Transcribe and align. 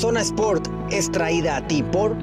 Zona 0.00 0.22
Sport 0.22 0.66
es 0.90 1.12
traída 1.12 1.56
a 1.56 1.66
ti 1.66 1.82
por... 1.82 2.16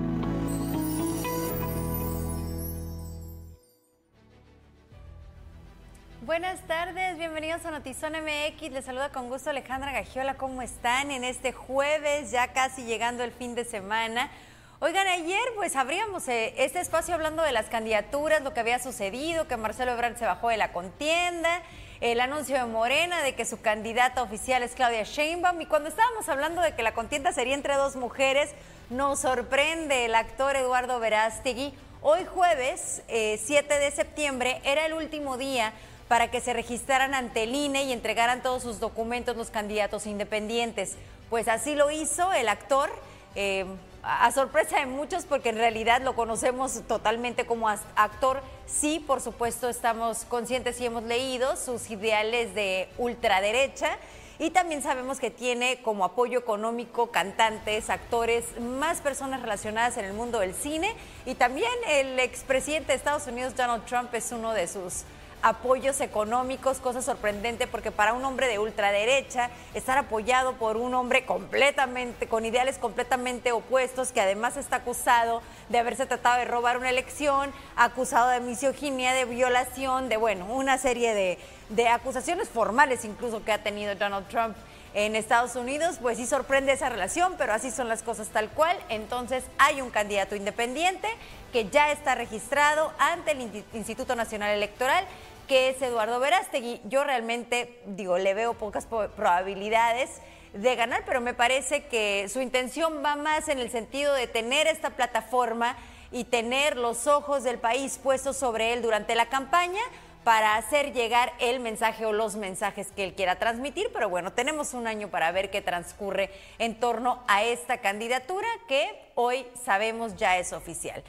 Buenas 6.25 6.59
tardes, 6.65 7.19
bienvenidos 7.19 7.63
a 7.67 7.69
Notizón 7.69 8.13
MX. 8.13 8.71
Les 8.71 8.83
saluda 8.83 9.11
con 9.11 9.29
gusto 9.29 9.51
Alejandra 9.51 9.91
Gagiola. 9.91 10.37
¿Cómo 10.37 10.63
están 10.63 11.11
en 11.11 11.23
este 11.23 11.51
jueves, 11.51 12.31
ya 12.31 12.51
casi 12.51 12.83
llegando 12.83 13.23
el 13.23 13.31
fin 13.31 13.53
de 13.53 13.63
semana? 13.63 14.31
Oigan, 14.79 15.05
ayer 15.05 15.39
pues 15.55 15.75
abríamos 15.75 16.27
eh, 16.29 16.55
este 16.57 16.79
espacio 16.79 17.13
hablando 17.13 17.43
de 17.43 17.51
las 17.51 17.67
candidaturas, 17.67 18.41
lo 18.41 18.55
que 18.55 18.59
había 18.59 18.79
sucedido, 18.79 19.47
que 19.47 19.55
Marcelo 19.55 19.91
Ebrard 19.91 20.17
se 20.17 20.25
bajó 20.25 20.49
de 20.49 20.57
la 20.57 20.71
contienda, 20.71 21.61
el 22.01 22.19
anuncio 22.19 22.55
de 22.55 22.65
Morena 22.65 23.21
de 23.23 23.33
que 23.33 23.45
su 23.45 23.61
candidata 23.61 24.21
oficial 24.21 24.61
es 24.61 24.73
Claudia 24.73 25.03
Sheinbaum 25.03 25.61
y 25.61 25.65
cuando 25.65 25.89
estábamos 25.89 26.29
hablando 26.29 26.61
de 26.61 26.73
que 26.75 26.83
la 26.83 26.93
contienda 26.93 27.31
sería 27.31 27.55
entre 27.55 27.75
dos 27.75 27.95
mujeres, 27.95 28.51
nos 28.89 29.19
sorprende 29.19 30.05
el 30.05 30.15
actor 30.15 30.55
Eduardo 30.55 30.99
Verástegui. 30.99 31.73
Hoy 32.01 32.25
jueves 32.25 33.01
7 33.07 33.45
eh, 33.47 33.79
de 33.79 33.91
septiembre 33.91 34.61
era 34.63 34.85
el 34.85 34.93
último 34.93 35.37
día 35.37 35.73
para 36.07 36.29
que 36.29 36.39
se 36.39 36.53
registraran 36.53 37.13
ante 37.13 37.43
el 37.43 37.55
INE 37.55 37.83
y 37.83 37.91
entregaran 37.91 38.43
todos 38.43 38.61
sus 38.61 38.79
documentos 38.79 39.35
los 39.35 39.49
candidatos 39.49 40.05
independientes. 40.05 40.95
Pues 41.29 41.47
así 41.47 41.75
lo 41.75 41.91
hizo 41.91 42.31
el 42.33 42.47
actor. 42.47 42.89
Eh, 43.35 43.65
a 44.03 44.31
sorpresa 44.31 44.79
de 44.79 44.85
muchos, 44.85 45.25
porque 45.25 45.49
en 45.49 45.57
realidad 45.57 46.01
lo 46.01 46.15
conocemos 46.15 46.81
totalmente 46.87 47.45
como 47.45 47.67
actor, 47.67 48.41
sí, 48.65 49.03
por 49.05 49.21
supuesto, 49.21 49.69
estamos 49.69 50.25
conscientes 50.25 50.79
y 50.79 50.85
hemos 50.85 51.03
leído 51.03 51.55
sus 51.57 51.89
ideales 51.89 52.55
de 52.55 52.89
ultraderecha. 52.97 53.97
Y 54.39 54.51
también 54.51 54.83
sabemos 54.83 55.19
que 55.19 55.31
tiene 55.31 55.81
como 55.81 56.05
apoyo 56.05 56.37
económico 56.37 57.09
cantantes, 57.09 57.89
actores, 57.89 58.45
más 58.59 59.01
personas 59.01 59.41
relacionadas 59.41 59.97
en 59.97 60.05
el 60.05 60.13
mundo 60.13 60.39
del 60.39 60.53
cine. 60.53 60.93
Y 61.25 61.33
también 61.33 61.71
el 61.89 62.19
expresidente 62.19 62.89
de 62.89 62.97
Estados 62.97 63.25
Unidos, 63.25 63.55
Donald 63.55 63.85
Trump, 63.85 64.13
es 64.13 64.31
uno 64.31 64.53
de 64.53 64.67
sus 64.67 65.05
apoyos 65.41 66.01
económicos, 66.01 66.79
cosa 66.79 67.01
sorprendente 67.01 67.67
porque 67.67 67.91
para 67.91 68.13
un 68.13 68.25
hombre 68.25 68.47
de 68.47 68.59
ultraderecha 68.59 69.49
estar 69.73 69.97
apoyado 69.97 70.53
por 70.53 70.77
un 70.77 70.93
hombre 70.93 71.25
completamente, 71.25 72.27
con 72.27 72.45
ideales 72.45 72.77
completamente 72.77 73.51
opuestos, 73.51 74.11
que 74.11 74.21
además 74.21 74.57
está 74.57 74.77
acusado 74.77 75.41
de 75.69 75.79
haberse 75.79 76.05
tratado 76.05 76.37
de 76.37 76.45
robar 76.45 76.77
una 76.77 76.89
elección, 76.89 77.51
acusado 77.75 78.29
de 78.29 78.39
misoginia, 78.39 79.13
de 79.13 79.25
violación, 79.25 80.09
de 80.09 80.17
bueno, 80.17 80.45
una 80.45 80.77
serie 80.77 81.13
de, 81.13 81.37
de 81.69 81.87
acusaciones 81.87 82.49
formales 82.49 83.05
incluso 83.05 83.43
que 83.43 83.51
ha 83.51 83.63
tenido 83.63 83.95
Donald 83.95 84.27
Trump 84.27 84.55
en 84.93 85.15
Estados 85.15 85.55
Unidos, 85.55 85.99
pues 86.01 86.17
sí 86.17 86.25
sorprende 86.25 86.71
esa 86.71 86.89
relación, 86.89 87.35
pero 87.37 87.53
así 87.53 87.69
son 87.69 87.87
las 87.87 88.01
cosas 88.01 88.29
tal 88.29 88.49
cual. 88.49 88.75
Entonces 88.89 89.43
hay 89.59 89.79
un 89.81 89.91
candidato 89.91 90.35
independiente 90.35 91.07
que 91.53 91.69
ya 91.69 91.91
está 91.91 92.15
registrado 92.15 92.91
ante 92.97 93.31
el 93.31 93.63
Instituto 93.73 94.15
Nacional 94.15 94.51
Electoral 94.51 95.05
que 95.47 95.69
es 95.69 95.81
Eduardo 95.81 96.19
Verástegui. 96.19 96.81
Yo 96.85 97.03
realmente, 97.03 97.81
digo, 97.85 98.17
le 98.17 98.33
veo 98.33 98.53
pocas 98.53 98.85
probabilidades 98.85 100.09
de 100.53 100.75
ganar, 100.75 101.03
pero 101.05 101.21
me 101.21 101.33
parece 101.33 101.85
que 101.85 102.27
su 102.29 102.41
intención 102.41 103.01
va 103.03 103.15
más 103.15 103.47
en 103.47 103.59
el 103.59 103.69
sentido 103.69 104.13
de 104.13 104.27
tener 104.27 104.67
esta 104.67 104.91
plataforma 104.91 105.77
y 106.11 106.25
tener 106.25 106.77
los 106.77 107.07
ojos 107.07 107.43
del 107.43 107.59
país 107.59 107.99
puestos 108.01 108.37
sobre 108.37 108.73
él 108.73 108.81
durante 108.81 109.15
la 109.15 109.27
campaña 109.27 109.81
para 110.23 110.57
hacer 110.57 110.91
llegar 110.91 111.31
el 111.39 111.61
mensaje 111.61 112.05
o 112.05 112.11
los 112.11 112.35
mensajes 112.35 112.91
que 112.91 113.05
él 113.05 113.13
quiera 113.13 113.39
transmitir, 113.39 113.89
pero 113.93 114.09
bueno, 114.09 114.33
tenemos 114.33 114.73
un 114.73 114.85
año 114.85 115.09
para 115.09 115.31
ver 115.31 115.49
qué 115.49 115.61
transcurre 115.61 116.29
en 116.59 116.77
torno 116.79 117.23
a 117.29 117.43
esta 117.43 117.77
candidatura 117.77 118.47
que 118.67 118.89
hoy 119.15 119.45
sabemos 119.63 120.17
ya 120.17 120.37
es 120.37 120.51
oficial. 120.51 121.01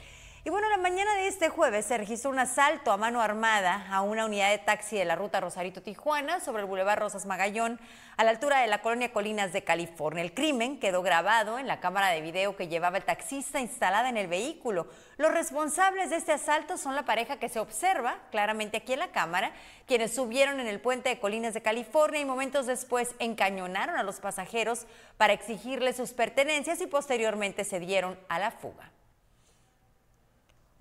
Y 0.45 0.51
bueno, 0.51 0.69
la 0.69 0.77
mañana 0.77 1.13
de 1.15 1.27
este 1.27 1.49
jueves 1.49 1.85
se 1.85 1.97
registró 1.97 2.31
un 2.31 2.39
asalto 2.39 2.93
a 2.93 2.97
mano 2.97 3.21
armada 3.21 3.85
a 3.91 4.01
una 4.01 4.23
unidad 4.23 4.51
de 4.51 4.57
taxi 4.57 4.95
de 4.95 5.03
la 5.03 5.17
ruta 5.17 5.41
Rosarito-Tijuana 5.41 6.39
sobre 6.39 6.61
el 6.61 6.65
Boulevard 6.65 6.99
Rosas 6.99 7.25
Magallón, 7.25 7.77
a 8.15 8.23
la 8.23 8.31
altura 8.31 8.61
de 8.61 8.67
la 8.67 8.81
colonia 8.81 9.11
Colinas 9.11 9.51
de 9.51 9.65
California. 9.65 10.23
El 10.23 10.33
crimen 10.33 10.79
quedó 10.79 11.01
grabado 11.01 11.59
en 11.59 11.67
la 11.67 11.81
cámara 11.81 12.07
de 12.11 12.21
video 12.21 12.55
que 12.55 12.69
llevaba 12.69 12.95
el 12.95 13.03
taxista 13.03 13.59
instalada 13.59 14.07
en 14.07 14.15
el 14.15 14.27
vehículo. 14.27 14.87
Los 15.17 15.33
responsables 15.33 16.09
de 16.09 16.15
este 16.15 16.31
asalto 16.31 16.77
son 16.77 16.95
la 16.95 17.03
pareja 17.03 17.37
que 17.37 17.49
se 17.49 17.59
observa 17.59 18.19
claramente 18.31 18.77
aquí 18.77 18.93
en 18.93 18.99
la 18.99 19.11
cámara, 19.11 19.51
quienes 19.87 20.15
subieron 20.15 20.61
en 20.61 20.67
el 20.67 20.79
puente 20.79 21.09
de 21.09 21.19
Colinas 21.19 21.53
de 21.53 21.61
California 21.61 22.21
y 22.21 22.25
momentos 22.25 22.65
después 22.65 23.13
encañonaron 23.19 23.97
a 23.97 24.03
los 24.03 24.21
pasajeros 24.21 24.85
para 25.17 25.33
exigirles 25.33 25.97
sus 25.97 26.13
pertenencias 26.13 26.79
y 26.79 26.87
posteriormente 26.87 27.65
se 27.65 27.81
dieron 27.81 28.17
a 28.29 28.39
la 28.39 28.51
fuga. 28.51 28.89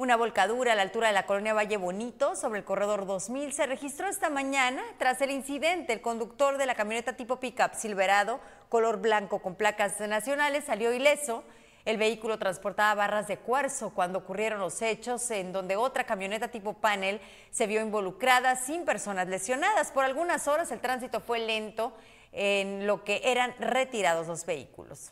Una 0.01 0.15
volcadura 0.15 0.75
a 0.75 0.77
la 0.77 0.83
altura 0.83 1.09
de 1.09 1.13
la 1.13 1.27
colonia 1.27 1.55
Valle 1.55 1.77
Bonito 1.77 2.37
sobre 2.37 2.61
el 2.61 2.65
corredor 2.65 3.05
2000 3.05 3.53
se 3.53 3.67
registró 3.67 4.07
esta 4.07 4.31
mañana 4.31 4.81
tras 4.97 5.21
el 5.23 5.33
incidente. 5.33 5.93
El 5.93 6.01
conductor 6.01 6.57
de 6.57 6.67
la 6.67 6.77
camioneta 6.77 7.15
tipo 7.15 7.41
pickup 7.41 7.75
Silverado, 7.75 8.39
color 8.69 9.01
blanco 9.01 9.43
con 9.43 9.57
placas 9.57 9.99
nacionales, 9.99 10.67
salió 10.67 10.93
ileso. 10.93 11.43
El 11.85 11.97
vehículo 11.97 12.39
transportaba 12.39 12.95
barras 12.95 13.27
de 13.27 13.39
cuarzo 13.39 13.91
cuando 13.93 14.21
ocurrieron 14.21 14.61
los 14.61 14.83
hechos 14.83 15.33
en 15.33 15.53
donde 15.53 15.75
otra 15.75 16.05
camioneta 16.05 16.47
tipo 16.47 16.75
panel 16.75 17.21
se 17.51 17.67
vio 17.67 17.81
involucrada 17.81 18.55
sin 18.55 18.85
personas 18.85 19.27
lesionadas. 19.27 19.91
Por 19.91 20.05
algunas 20.05 20.47
horas 20.47 20.71
el 20.71 20.79
tránsito 20.79 21.19
fue 21.19 21.41
lento 21.41 21.93
en 22.31 22.87
lo 22.87 23.03
que 23.03 23.21
eran 23.25 23.53
retirados 23.59 24.29
los 24.29 24.47
vehículos. 24.47 25.11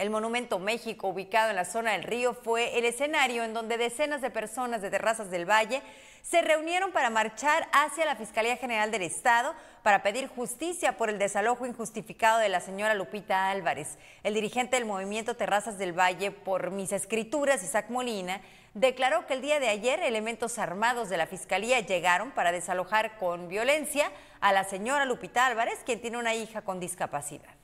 El 0.00 0.08
Monumento 0.08 0.58
México, 0.58 1.08
ubicado 1.08 1.50
en 1.50 1.56
la 1.56 1.66
zona 1.66 1.92
del 1.92 2.04
río, 2.04 2.32
fue 2.32 2.78
el 2.78 2.86
escenario 2.86 3.44
en 3.44 3.52
donde 3.52 3.76
decenas 3.76 4.22
de 4.22 4.30
personas 4.30 4.80
de 4.80 4.88
Terrazas 4.88 5.30
del 5.30 5.44
Valle 5.44 5.82
se 6.22 6.40
reunieron 6.40 6.90
para 6.90 7.10
marchar 7.10 7.68
hacia 7.74 8.06
la 8.06 8.16
Fiscalía 8.16 8.56
General 8.56 8.90
del 8.90 9.02
Estado 9.02 9.54
para 9.82 10.02
pedir 10.02 10.26
justicia 10.26 10.96
por 10.96 11.10
el 11.10 11.18
desalojo 11.18 11.66
injustificado 11.66 12.38
de 12.38 12.48
la 12.48 12.62
señora 12.62 12.94
Lupita 12.94 13.50
Álvarez. 13.50 13.98
El 14.22 14.32
dirigente 14.32 14.76
del 14.76 14.86
movimiento 14.86 15.36
Terrazas 15.36 15.76
del 15.76 15.92
Valle, 15.92 16.30
por 16.30 16.70
mis 16.70 16.92
escrituras, 16.92 17.62
Isaac 17.62 17.90
Molina, 17.90 18.40
declaró 18.72 19.26
que 19.26 19.34
el 19.34 19.42
día 19.42 19.60
de 19.60 19.68
ayer 19.68 20.00
elementos 20.00 20.58
armados 20.58 21.10
de 21.10 21.18
la 21.18 21.26
Fiscalía 21.26 21.78
llegaron 21.80 22.30
para 22.30 22.52
desalojar 22.52 23.18
con 23.18 23.48
violencia 23.48 24.10
a 24.40 24.54
la 24.54 24.64
señora 24.64 25.04
Lupita 25.04 25.44
Álvarez, 25.44 25.80
quien 25.84 26.00
tiene 26.00 26.16
una 26.16 26.34
hija 26.34 26.62
con 26.62 26.80
discapacidad. 26.80 27.54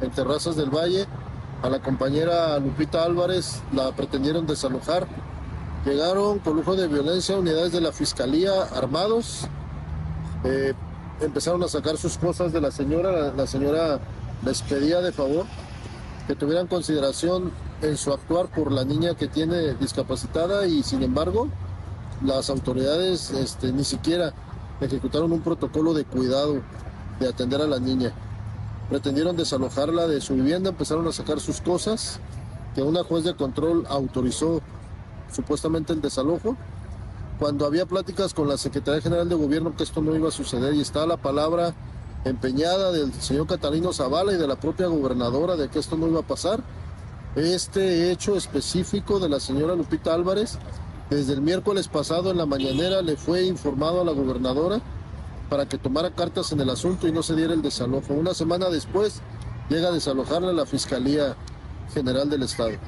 En 0.00 0.10
Terrazas 0.10 0.56
del 0.56 0.70
Valle 0.70 1.06
a 1.62 1.70
la 1.70 1.78
compañera 1.80 2.58
Lupita 2.58 3.04
Álvarez 3.04 3.62
la 3.72 3.92
pretendieron 3.92 4.46
desalojar. 4.46 5.06
Llegaron 5.86 6.40
con 6.40 6.56
lujo 6.56 6.74
de 6.74 6.88
violencia 6.88 7.38
unidades 7.38 7.72
de 7.72 7.80
la 7.80 7.92
fiscalía 7.92 8.62
armados. 8.74 9.46
Eh, 10.44 10.74
empezaron 11.20 11.62
a 11.62 11.68
sacar 11.68 11.96
sus 11.96 12.18
cosas 12.18 12.52
de 12.52 12.60
la 12.60 12.72
señora. 12.72 13.32
La, 13.36 13.46
señora 13.46 14.00
les 14.44 14.60
pedía 14.62 15.00
de 15.00 15.12
favor 15.12 15.46
que 16.26 16.34
tuvieran 16.34 16.66
consideración 16.66 17.52
en 17.80 17.96
su 17.96 18.12
actuar 18.12 18.46
por 18.46 18.72
la 18.72 18.84
niña 18.84 19.14
que 19.14 19.28
tiene 19.28 19.74
discapacitada 19.74 20.66
y 20.66 20.82
sin 20.82 21.02
embargo 21.02 21.48
las 22.24 22.50
autoridades 22.50 23.30
este, 23.30 23.72
ni 23.72 23.84
siquiera 23.84 24.32
ejecutaron 24.80 25.32
un 25.32 25.40
protocolo 25.40 25.94
de 25.94 26.04
cuidado 26.04 26.60
de 27.20 27.28
atender 27.28 27.60
a 27.60 27.66
la 27.66 27.78
niña 27.78 28.12
pretendieron 28.92 29.38
desalojarla 29.38 30.06
de 30.06 30.20
su 30.20 30.34
vivienda, 30.34 30.68
empezaron 30.68 31.08
a 31.08 31.12
sacar 31.12 31.40
sus 31.40 31.62
cosas, 31.62 32.20
que 32.74 32.82
una 32.82 33.02
juez 33.02 33.24
de 33.24 33.34
control 33.34 33.86
autorizó 33.88 34.60
supuestamente 35.32 35.94
el 35.94 36.02
desalojo. 36.02 36.58
Cuando 37.38 37.64
había 37.64 37.86
pláticas 37.86 38.34
con 38.34 38.48
la 38.48 38.58
Secretaría 38.58 39.00
General 39.00 39.26
de 39.26 39.34
Gobierno 39.34 39.74
que 39.74 39.84
esto 39.84 40.02
no 40.02 40.14
iba 40.14 40.28
a 40.28 40.30
suceder 40.30 40.74
y 40.74 40.82
estaba 40.82 41.06
la 41.06 41.16
palabra 41.16 41.72
empeñada 42.26 42.92
del 42.92 43.14
señor 43.14 43.46
Catalino 43.46 43.94
Zavala 43.94 44.34
y 44.34 44.36
de 44.36 44.46
la 44.46 44.56
propia 44.56 44.88
gobernadora 44.88 45.56
de 45.56 45.70
que 45.70 45.78
esto 45.78 45.96
no 45.96 46.06
iba 46.06 46.20
a 46.20 46.26
pasar, 46.26 46.62
este 47.34 48.12
hecho 48.12 48.36
específico 48.36 49.18
de 49.18 49.30
la 49.30 49.40
señora 49.40 49.74
Lupita 49.74 50.12
Álvarez, 50.12 50.58
desde 51.08 51.32
el 51.32 51.40
miércoles 51.40 51.88
pasado 51.88 52.30
en 52.30 52.36
la 52.36 52.44
mañanera 52.44 53.00
le 53.00 53.16
fue 53.16 53.44
informado 53.44 54.02
a 54.02 54.04
la 54.04 54.12
gobernadora 54.12 54.82
para 55.52 55.66
que 55.66 55.76
tomara 55.76 56.10
cartas 56.10 56.50
en 56.52 56.62
el 56.62 56.70
asunto 56.70 57.06
y 57.06 57.12
no 57.12 57.22
se 57.22 57.36
diera 57.36 57.52
el 57.52 57.60
desalojo. 57.60 58.14
Una 58.14 58.32
semana 58.32 58.70
después 58.70 59.20
llega 59.68 59.88
a 59.88 59.92
desalojarla 59.92 60.50
la 60.50 60.64
Fiscalía 60.64 61.36
General 61.92 62.30
del 62.30 62.44
Estado. 62.44 62.78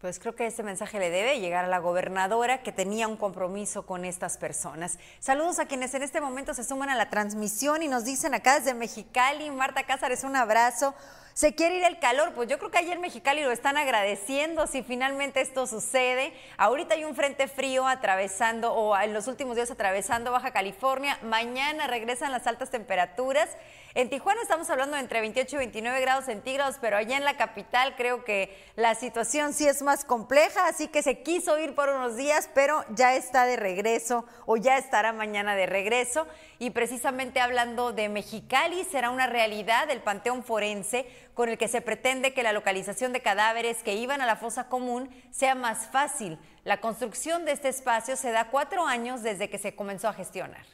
Pues 0.00 0.18
creo 0.18 0.34
que 0.34 0.48
este 0.48 0.64
mensaje 0.64 0.98
le 0.98 1.10
debe 1.10 1.38
llegar 1.38 1.64
a 1.64 1.68
la 1.68 1.78
gobernadora 1.78 2.64
que 2.64 2.72
tenía 2.72 3.06
un 3.06 3.16
compromiso 3.16 3.86
con 3.86 4.04
estas 4.04 4.36
personas. 4.36 4.98
Saludos 5.20 5.60
a 5.60 5.66
quienes 5.66 5.94
en 5.94 6.02
este 6.02 6.20
momento 6.20 6.52
se 6.52 6.64
suman 6.64 6.90
a 6.90 6.96
la 6.96 7.08
transmisión 7.08 7.84
y 7.84 7.88
nos 7.88 8.04
dicen 8.04 8.34
acá 8.34 8.58
desde 8.58 8.74
Mexicali, 8.74 9.52
Marta 9.52 9.86
Cázares, 9.86 10.24
un 10.24 10.34
abrazo 10.34 10.92
se 11.36 11.54
quiere 11.54 11.76
ir 11.76 11.84
el 11.84 11.98
calor. 11.98 12.32
Pues 12.32 12.48
yo 12.48 12.58
creo 12.58 12.70
que 12.70 12.78
ayer 12.78 12.98
Mexicali 12.98 13.42
lo 13.42 13.52
están 13.52 13.76
agradeciendo 13.76 14.66
si 14.66 14.82
finalmente 14.82 15.42
esto 15.42 15.66
sucede. 15.66 16.32
Ahorita 16.56 16.94
hay 16.94 17.04
un 17.04 17.14
frente 17.14 17.46
frío 17.46 17.86
atravesando, 17.86 18.72
o 18.72 18.96
en 18.96 19.12
los 19.12 19.28
últimos 19.28 19.54
días 19.54 19.70
atravesando 19.70 20.32
Baja 20.32 20.52
California. 20.52 21.18
Mañana 21.22 21.88
regresan 21.88 22.32
las 22.32 22.46
altas 22.46 22.70
temperaturas. 22.70 23.50
En 23.94 24.10
Tijuana 24.10 24.42
estamos 24.42 24.68
hablando 24.70 24.96
de 24.96 25.02
entre 25.02 25.20
28 25.20 25.56
y 25.56 25.58
29 25.58 26.00
grados 26.02 26.26
centígrados, 26.26 26.76
pero 26.82 26.98
allá 26.98 27.16
en 27.16 27.24
la 27.24 27.36
capital 27.36 27.96
creo 27.96 28.24
que 28.24 28.54
la 28.74 28.94
situación 28.94 29.54
sí 29.54 29.66
es 29.66 29.80
más 29.80 30.04
compleja, 30.04 30.68
así 30.68 30.88
que 30.88 31.02
se 31.02 31.22
quiso 31.22 31.58
ir 31.58 31.74
por 31.74 31.88
unos 31.88 32.16
días, 32.16 32.50
pero 32.54 32.84
ya 32.90 33.14
está 33.14 33.46
de 33.46 33.56
regreso 33.56 34.26
o 34.44 34.58
ya 34.58 34.76
estará 34.76 35.12
mañana 35.12 35.54
de 35.54 35.64
regreso. 35.64 36.26
Y 36.58 36.70
precisamente 36.70 37.40
hablando 37.40 37.92
de 37.92 38.10
Mexicali, 38.10 38.84
será 38.84 39.08
una 39.08 39.26
realidad 39.26 39.90
el 39.90 40.02
Panteón 40.02 40.44
Forense 40.44 41.06
con 41.36 41.50
el 41.50 41.58
que 41.58 41.68
se 41.68 41.82
pretende 41.82 42.32
que 42.32 42.42
la 42.42 42.54
localización 42.54 43.12
de 43.12 43.20
cadáveres 43.20 43.82
que 43.82 43.94
iban 43.94 44.22
a 44.22 44.26
la 44.26 44.36
fosa 44.36 44.70
común 44.70 45.10
sea 45.30 45.54
más 45.54 45.86
fácil. 45.86 46.38
La 46.64 46.80
construcción 46.80 47.44
de 47.44 47.52
este 47.52 47.68
espacio 47.68 48.16
se 48.16 48.32
da 48.32 48.48
cuatro 48.50 48.86
años 48.86 49.22
desde 49.22 49.50
que 49.50 49.58
se 49.58 49.74
comenzó 49.74 50.08
a 50.08 50.14
gestionar. 50.14 50.64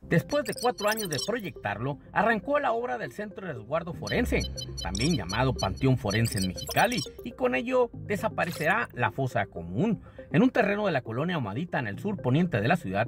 Después 0.00 0.44
de 0.44 0.54
cuatro 0.60 0.88
años 0.88 1.08
de 1.08 1.18
proyectarlo, 1.24 1.98
arrancó 2.10 2.58
la 2.58 2.72
obra 2.72 2.98
del 2.98 3.12
Centro 3.12 3.46
de 3.46 3.52
Resguardo 3.52 3.94
Forense, 3.94 4.42
también 4.82 5.16
llamado 5.16 5.54
Panteón 5.54 5.96
Forense 5.96 6.38
en 6.38 6.48
Mexicali, 6.48 7.00
y 7.22 7.30
con 7.30 7.54
ello 7.54 7.88
desaparecerá 7.92 8.88
la 8.94 9.12
fosa 9.12 9.46
común. 9.46 10.02
En 10.32 10.42
un 10.42 10.50
terreno 10.50 10.86
de 10.86 10.92
la 10.92 11.02
colonia 11.02 11.38
Omadita 11.38 11.78
en 11.78 11.86
el 11.86 12.00
sur 12.00 12.20
poniente 12.20 12.60
de 12.60 12.66
la 12.66 12.76
ciudad, 12.76 13.06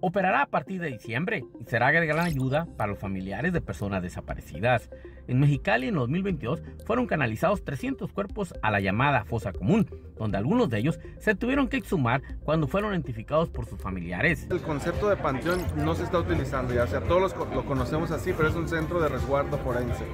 operará 0.00 0.42
a 0.42 0.46
partir 0.46 0.80
de 0.80 0.88
diciembre 0.88 1.44
y 1.60 1.64
será 1.64 1.88
de 1.88 2.06
gran 2.06 2.26
ayuda 2.26 2.66
para 2.76 2.90
los 2.90 2.98
familiares 2.98 3.52
de 3.52 3.60
personas 3.60 4.02
desaparecidas. 4.02 4.90
En 5.26 5.40
Mexicali 5.40 5.88
en 5.88 5.94
2022 5.94 6.62
fueron 6.86 7.06
canalizados 7.06 7.64
300 7.64 8.12
cuerpos 8.12 8.54
a 8.62 8.70
la 8.70 8.80
llamada 8.80 9.24
fosa 9.24 9.52
común, 9.52 9.86
donde 10.16 10.38
algunos 10.38 10.70
de 10.70 10.78
ellos 10.78 10.98
se 11.18 11.34
tuvieron 11.34 11.68
que 11.68 11.76
exhumar 11.76 12.22
cuando 12.44 12.66
fueron 12.66 12.92
identificados 12.92 13.48
por 13.50 13.66
sus 13.66 13.80
familiares. 13.80 14.46
El 14.50 14.60
concepto 14.60 15.08
de 15.08 15.16
panteón 15.16 15.60
no 15.76 15.94
se 15.94 16.04
está 16.04 16.18
utilizando 16.18 16.74
ya, 16.74 16.86
sea, 16.86 17.00
todos 17.00 17.34
lo 17.54 17.64
conocemos 17.64 18.10
así, 18.10 18.32
pero 18.36 18.48
es 18.48 18.54
un 18.54 18.68
centro 18.68 19.00
de 19.00 19.08
resguardo 19.08 19.58
forense. 19.58 20.04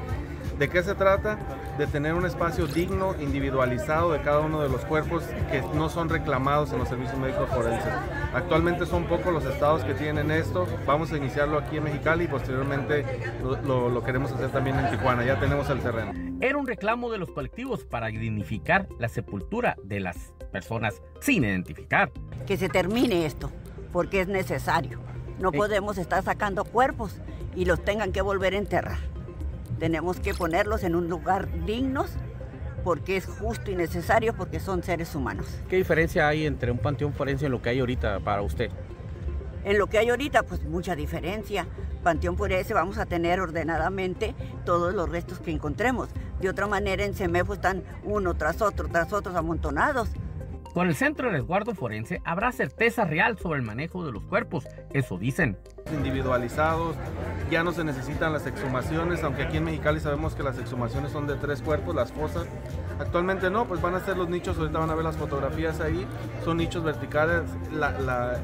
¿De 0.58 0.68
qué 0.68 0.84
se 0.84 0.94
trata? 0.94 1.36
De 1.78 1.88
tener 1.88 2.14
un 2.14 2.24
espacio 2.26 2.68
digno, 2.68 3.16
individualizado 3.20 4.12
de 4.12 4.20
cada 4.20 4.38
uno 4.38 4.62
de 4.62 4.68
los 4.68 4.84
cuerpos 4.84 5.24
que 5.50 5.62
no 5.74 5.88
son 5.88 6.08
reclamados 6.08 6.72
en 6.72 6.78
los 6.78 6.88
servicios 6.88 7.18
médicos 7.18 7.48
forenses. 7.50 7.92
Actualmente 8.32 8.86
son 8.86 9.04
pocos 9.06 9.32
los 9.32 9.44
estados 9.44 9.82
que 9.82 9.94
tienen 9.94 10.30
esto. 10.30 10.68
Vamos 10.86 11.10
a 11.10 11.16
iniciarlo 11.16 11.58
aquí 11.58 11.78
en 11.78 11.84
Mexicali 11.84 12.24
y 12.24 12.28
posteriormente 12.28 13.04
lo, 13.42 14.04
queremos 14.04 14.30
hacer 14.30 14.50
también 14.50 14.78
en 14.78 14.90
Tijuana. 14.90 15.24
Ya 15.24 15.40
tenemos 15.40 15.68
el 15.70 15.80
terreno. 15.80 16.12
Era 16.40 16.56
un 16.56 16.68
reclamo 16.68 17.10
de 17.10 17.18
los 17.18 17.30
colectivos 17.30 17.84
para 17.84 18.06
dignificar 18.06 18.86
la 19.00 19.08
sepultura 19.08 19.76
de 19.82 19.98
las 19.98 20.34
personas 20.52 21.02
sin 21.18 21.42
identificar. 21.42 22.12
Que 22.46 22.56
se 22.56 22.68
termine 22.68 23.26
esto, 23.26 23.50
porque 23.92 24.20
es 24.20 24.28
necesario. 24.28 25.00
No 25.40 25.50
podemos 25.50 25.98
estar 25.98 26.22
sacando 26.22 26.64
cuerpos 26.64 27.20
y 27.56 27.64
los 27.64 27.84
tengan 27.84 28.12
que 28.12 28.22
volver 28.22 28.54
a 28.54 28.58
enterrar. 28.58 29.13
Tenemos 29.78 30.20
que 30.20 30.34
ponerlos 30.34 30.84
en 30.84 30.94
un 30.94 31.08
lugar 31.08 31.48
dignos 31.66 32.10
porque 32.84 33.16
es 33.16 33.26
justo 33.26 33.70
y 33.70 33.76
necesario 33.76 34.34
porque 34.34 34.60
son 34.60 34.82
seres 34.82 35.14
humanos. 35.14 35.46
¿Qué 35.68 35.76
diferencia 35.76 36.28
hay 36.28 36.46
entre 36.46 36.70
un 36.70 36.78
panteón 36.78 37.12
forense 37.14 37.46
y 37.46 37.48
lo 37.48 37.62
que 37.62 37.70
hay 37.70 37.80
ahorita 37.80 38.20
para 38.20 38.42
usted? 38.42 38.70
En 39.64 39.78
lo 39.78 39.86
que 39.86 39.96
hay 39.96 40.10
ahorita, 40.10 40.42
pues 40.42 40.62
mucha 40.64 40.94
diferencia. 40.94 41.66
Panteón 42.02 42.36
forense 42.36 42.74
vamos 42.74 42.98
a 42.98 43.06
tener 43.06 43.40
ordenadamente 43.40 44.34
todos 44.66 44.92
los 44.92 45.08
restos 45.08 45.40
que 45.40 45.50
encontremos. 45.50 46.10
De 46.40 46.50
otra 46.50 46.66
manera, 46.66 47.04
en 47.04 47.14
CEMEFO 47.14 47.54
están 47.54 47.82
uno 48.04 48.34
tras 48.34 48.60
otro, 48.60 48.88
tras 48.88 49.12
otros 49.14 49.34
amontonados. 49.34 50.10
Con 50.74 50.88
el 50.88 50.96
Centro 50.96 51.28
de 51.28 51.34
Resguardo 51.34 51.72
Forense 51.72 52.20
habrá 52.24 52.50
certeza 52.50 53.04
real 53.04 53.38
sobre 53.38 53.60
el 53.60 53.64
manejo 53.64 54.04
de 54.04 54.10
los 54.10 54.24
cuerpos, 54.24 54.66
eso 54.90 55.16
dicen. 55.16 55.56
Individualizados, 55.92 56.96
ya 57.48 57.62
no 57.62 57.70
se 57.70 57.84
necesitan 57.84 58.32
las 58.32 58.44
exhumaciones, 58.48 59.22
aunque 59.22 59.44
aquí 59.44 59.58
en 59.58 59.66
Mexicali 59.66 60.00
sabemos 60.00 60.34
que 60.34 60.42
las 60.42 60.58
exhumaciones 60.58 61.12
son 61.12 61.28
de 61.28 61.36
tres 61.36 61.62
cuerpos, 61.62 61.94
las 61.94 62.10
fosas. 62.10 62.48
Actualmente 62.98 63.50
no, 63.50 63.66
pues 63.66 63.80
van 63.80 63.94
a 63.94 64.00
ser 64.00 64.16
los 64.16 64.28
nichos, 64.28 64.58
ahorita 64.58 64.80
van 64.80 64.90
a 64.90 64.96
ver 64.96 65.04
las 65.04 65.16
fotografías 65.16 65.80
ahí, 65.80 66.04
son 66.44 66.56
nichos 66.56 66.82
verticales, 66.82 67.42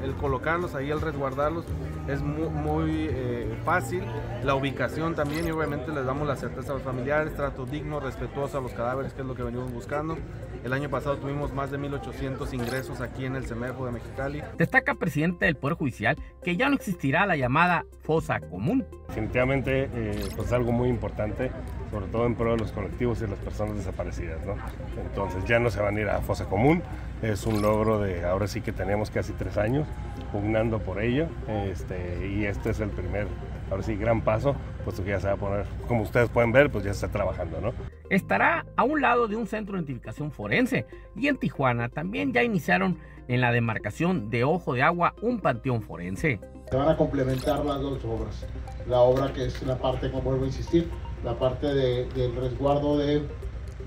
el 0.05 0.15
colocarlos 0.15 0.77
ahí, 0.77 0.89
el 0.89 1.01
resguardarlos 1.01 1.65
es 2.09 2.23
muy, 2.23 3.09
eh, 3.11 3.57
fácil, 3.65 4.03
la 4.43 4.55
ubicación 4.55 5.15
también 5.15 5.47
y 5.47 5.51
obviamente 5.51 5.93
les 5.93 6.05
damos 6.05 6.27
la 6.27 6.37
certeza 6.37 6.73
a 6.73 6.75
los 6.75 6.83
familiares, 6.83 7.35
trato 7.35 7.67
digno, 7.67 8.01
respetuoso 8.01 8.59
a 8.59 8.61
los 8.61 8.73
cadáveres, 8.73 9.13
que 9.13 9.23
es 9.23 9.27
lo 9.27 9.35
que 9.35 9.43
venimos 9.43 9.73
buscando. 9.73 10.17
El 10.65 10.73
año 10.73 10.91
pasado 10.91 11.17
tuvimos 11.17 11.55
más 11.55 11.71
de 11.71 11.79
1.800 11.79 12.53
ingresos 12.53 13.01
aquí 13.01 13.25
en 13.25 13.37
el 13.37 13.47
CEMEFO 13.47 13.87
de 13.87 13.93
Mexicali. 13.93 14.43
Destaca 14.59 14.95
presidente 14.95 15.47
del 15.47 15.57
Poder 15.57 15.77
Judicial 15.77 16.17
que 16.43 16.57
ya 16.57 16.69
no 16.69 16.75
existirá 16.75 17.27
la 17.27 17.37
llamada 17.37 17.85
fosa 18.03 18.41
común. 18.41 18.85
Definitivamente 19.09 19.89
eh, 19.93 20.29
pues 20.37 20.53
algo 20.53 20.73
muy 20.73 20.89
importante, 20.89 21.51
sobre 21.91 22.07
todo 22.07 22.27
en 22.27 22.35
pro 22.35 22.53
de 22.53 22.59
los 22.59 22.73
colectivos 22.73 23.23
y 23.23 23.27
las 23.27 23.39
personas 23.39 23.77
desaparecidas. 23.77 24.45
¿no? 24.45 24.55
Entonces 25.01 25.45
ya 25.47 25.59
no 25.59 25.71
se 25.71 25.81
van 25.81 25.97
a 25.97 26.01
ir 26.01 26.09
a 26.09 26.21
fosa 26.21 26.45
común, 26.47 26.83
es 27.23 27.47
un 27.47 27.63
logro 27.63 28.01
de 28.01 28.25
ahora 28.25 28.47
sí 28.47 28.61
que 28.61 28.73
tenemos 28.73 29.11
casi 29.11 29.33
tres 29.33 29.57
años 29.57 29.87
pugnando 30.33 30.79
por 30.79 31.03
ello 31.03 31.27
este, 31.49 32.29
y 32.29 32.45
este 32.45 32.71
es 32.71 32.81
el 32.81 32.91
primer 32.91 33.27
ahora 33.71 33.83
sí, 33.83 33.97
gran 33.97 34.21
paso, 34.23 34.55
puesto 34.85 35.05
que 35.05 35.11
ya 35.11 35.21
se 35.21 35.29
va 35.29 35.35
a 35.35 35.37
poner, 35.37 35.67
como 35.87 36.03
ustedes 36.03 36.29
pueden 36.29 36.53
ver, 36.53 36.71
pues 36.71 36.85
ya 36.85 36.93
se 36.93 37.07
está 37.07 37.19
trabajando, 37.19 37.61
¿no? 37.61 37.73
Estará 38.11 38.67
a 38.77 38.83
un 38.83 39.01
lado 39.01 39.29
de 39.29 39.37
un 39.37 39.47
centro 39.47 39.75
de 39.75 39.83
identificación 39.83 40.33
forense 40.33 40.87
y 41.17 41.29
en 41.29 41.37
Tijuana 41.37 41.89
también 41.89 42.33
ya 42.33 42.43
iniciaron 42.43 42.99
en 43.29 43.41
la 43.41 43.53
demarcación 43.53 44.29
de 44.31 44.45
Ojo 44.45 44.75
de 44.75 44.83
Agua 44.83 45.15
un 45.23 45.39
panteón 45.39 45.83
forense. 45.83 46.41
Se 46.69 46.77
van 46.77 46.89
a 46.89 46.97
complementar 46.97 47.65
las 47.65 47.81
dos 47.81 48.05
obras. 48.05 48.47
La 48.89 49.01
obra 49.01 49.33
que 49.33 49.47
es 49.47 49.63
la 49.63 49.79
parte, 49.79 50.11
como 50.11 50.23
vuelvo 50.23 50.45
a 50.45 50.47
insistir, 50.47 50.89
la 51.25 51.35
parte 51.35 51.67
del 51.67 52.37
resguardo 52.37 52.99
de, 52.99 53.23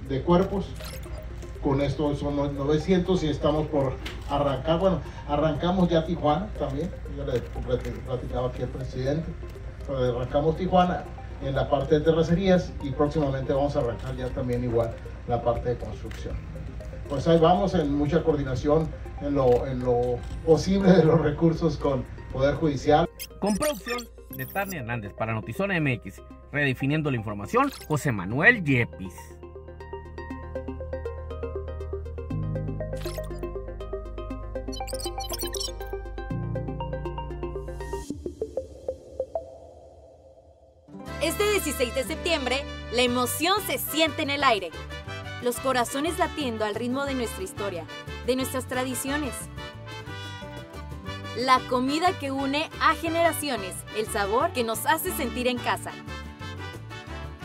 de 0.07 0.21
cuerpos 0.21 0.69
con 1.63 1.81
esto 1.81 2.13
son 2.15 2.35
900 2.35 3.23
y 3.23 3.29
estamos 3.29 3.67
por 3.67 3.93
arrancar. 4.29 4.79
Bueno, 4.79 4.99
arrancamos 5.27 5.89
ya 5.89 6.05
Tijuana 6.05 6.47
también, 6.59 6.91
yo 7.17 7.25
le 7.25 7.39
platicaba 7.39 8.49
aquí 8.49 8.63
al 8.63 8.69
presidente, 8.69 9.31
arrancamos 9.89 10.57
Tijuana 10.57 11.05
en 11.41 11.55
la 11.55 11.69
parte 11.69 11.99
de 11.99 12.01
terracerías 12.01 12.71
y 12.83 12.91
próximamente 12.91 13.53
vamos 13.53 13.75
a 13.75 13.79
arrancar 13.79 14.15
ya 14.15 14.29
también 14.29 14.63
igual 14.63 14.91
la 15.27 15.41
parte 15.41 15.69
de 15.69 15.77
construcción. 15.77 16.35
Pues 17.09 17.27
ahí 17.27 17.39
vamos 17.39 17.73
en 17.75 17.93
mucha 17.93 18.23
coordinación 18.23 18.87
en 19.21 19.35
lo, 19.35 19.65
en 19.67 19.79
lo 19.79 20.17
posible 20.45 20.91
de 20.91 21.03
los 21.03 21.21
recursos 21.21 21.77
con 21.77 22.03
Poder 22.31 22.55
Judicial. 22.55 23.07
Con 23.39 23.55
producción 23.55 23.99
de 24.31 24.45
Tarni 24.45 24.77
Hernández 24.77 25.13
para 25.13 25.33
Notizona 25.33 25.79
MX, 25.79 26.21
redefiniendo 26.51 27.11
la 27.11 27.17
información, 27.17 27.71
José 27.87 28.11
Manuel 28.11 28.63
Yepis. 28.63 29.13
Este 41.21 41.49
16 41.51 41.95
de 41.95 42.03
septiembre, 42.03 42.63
la 42.91 43.01
emoción 43.01 43.55
se 43.65 43.77
siente 43.77 44.23
en 44.23 44.29
el 44.29 44.43
aire. 44.43 44.71
Los 45.41 45.57
corazones 45.59 46.17
latiendo 46.17 46.65
al 46.65 46.75
ritmo 46.75 47.05
de 47.05 47.13
nuestra 47.13 47.43
historia, 47.43 47.85
de 48.25 48.35
nuestras 48.35 48.67
tradiciones. 48.67 49.33
La 51.37 51.59
comida 51.69 52.17
que 52.19 52.31
une 52.31 52.69
a 52.81 52.95
generaciones, 52.95 53.73
el 53.97 54.07
sabor 54.07 54.53
que 54.53 54.63
nos 54.63 54.85
hace 54.85 55.11
sentir 55.15 55.47
en 55.47 55.57
casa. 55.57 55.91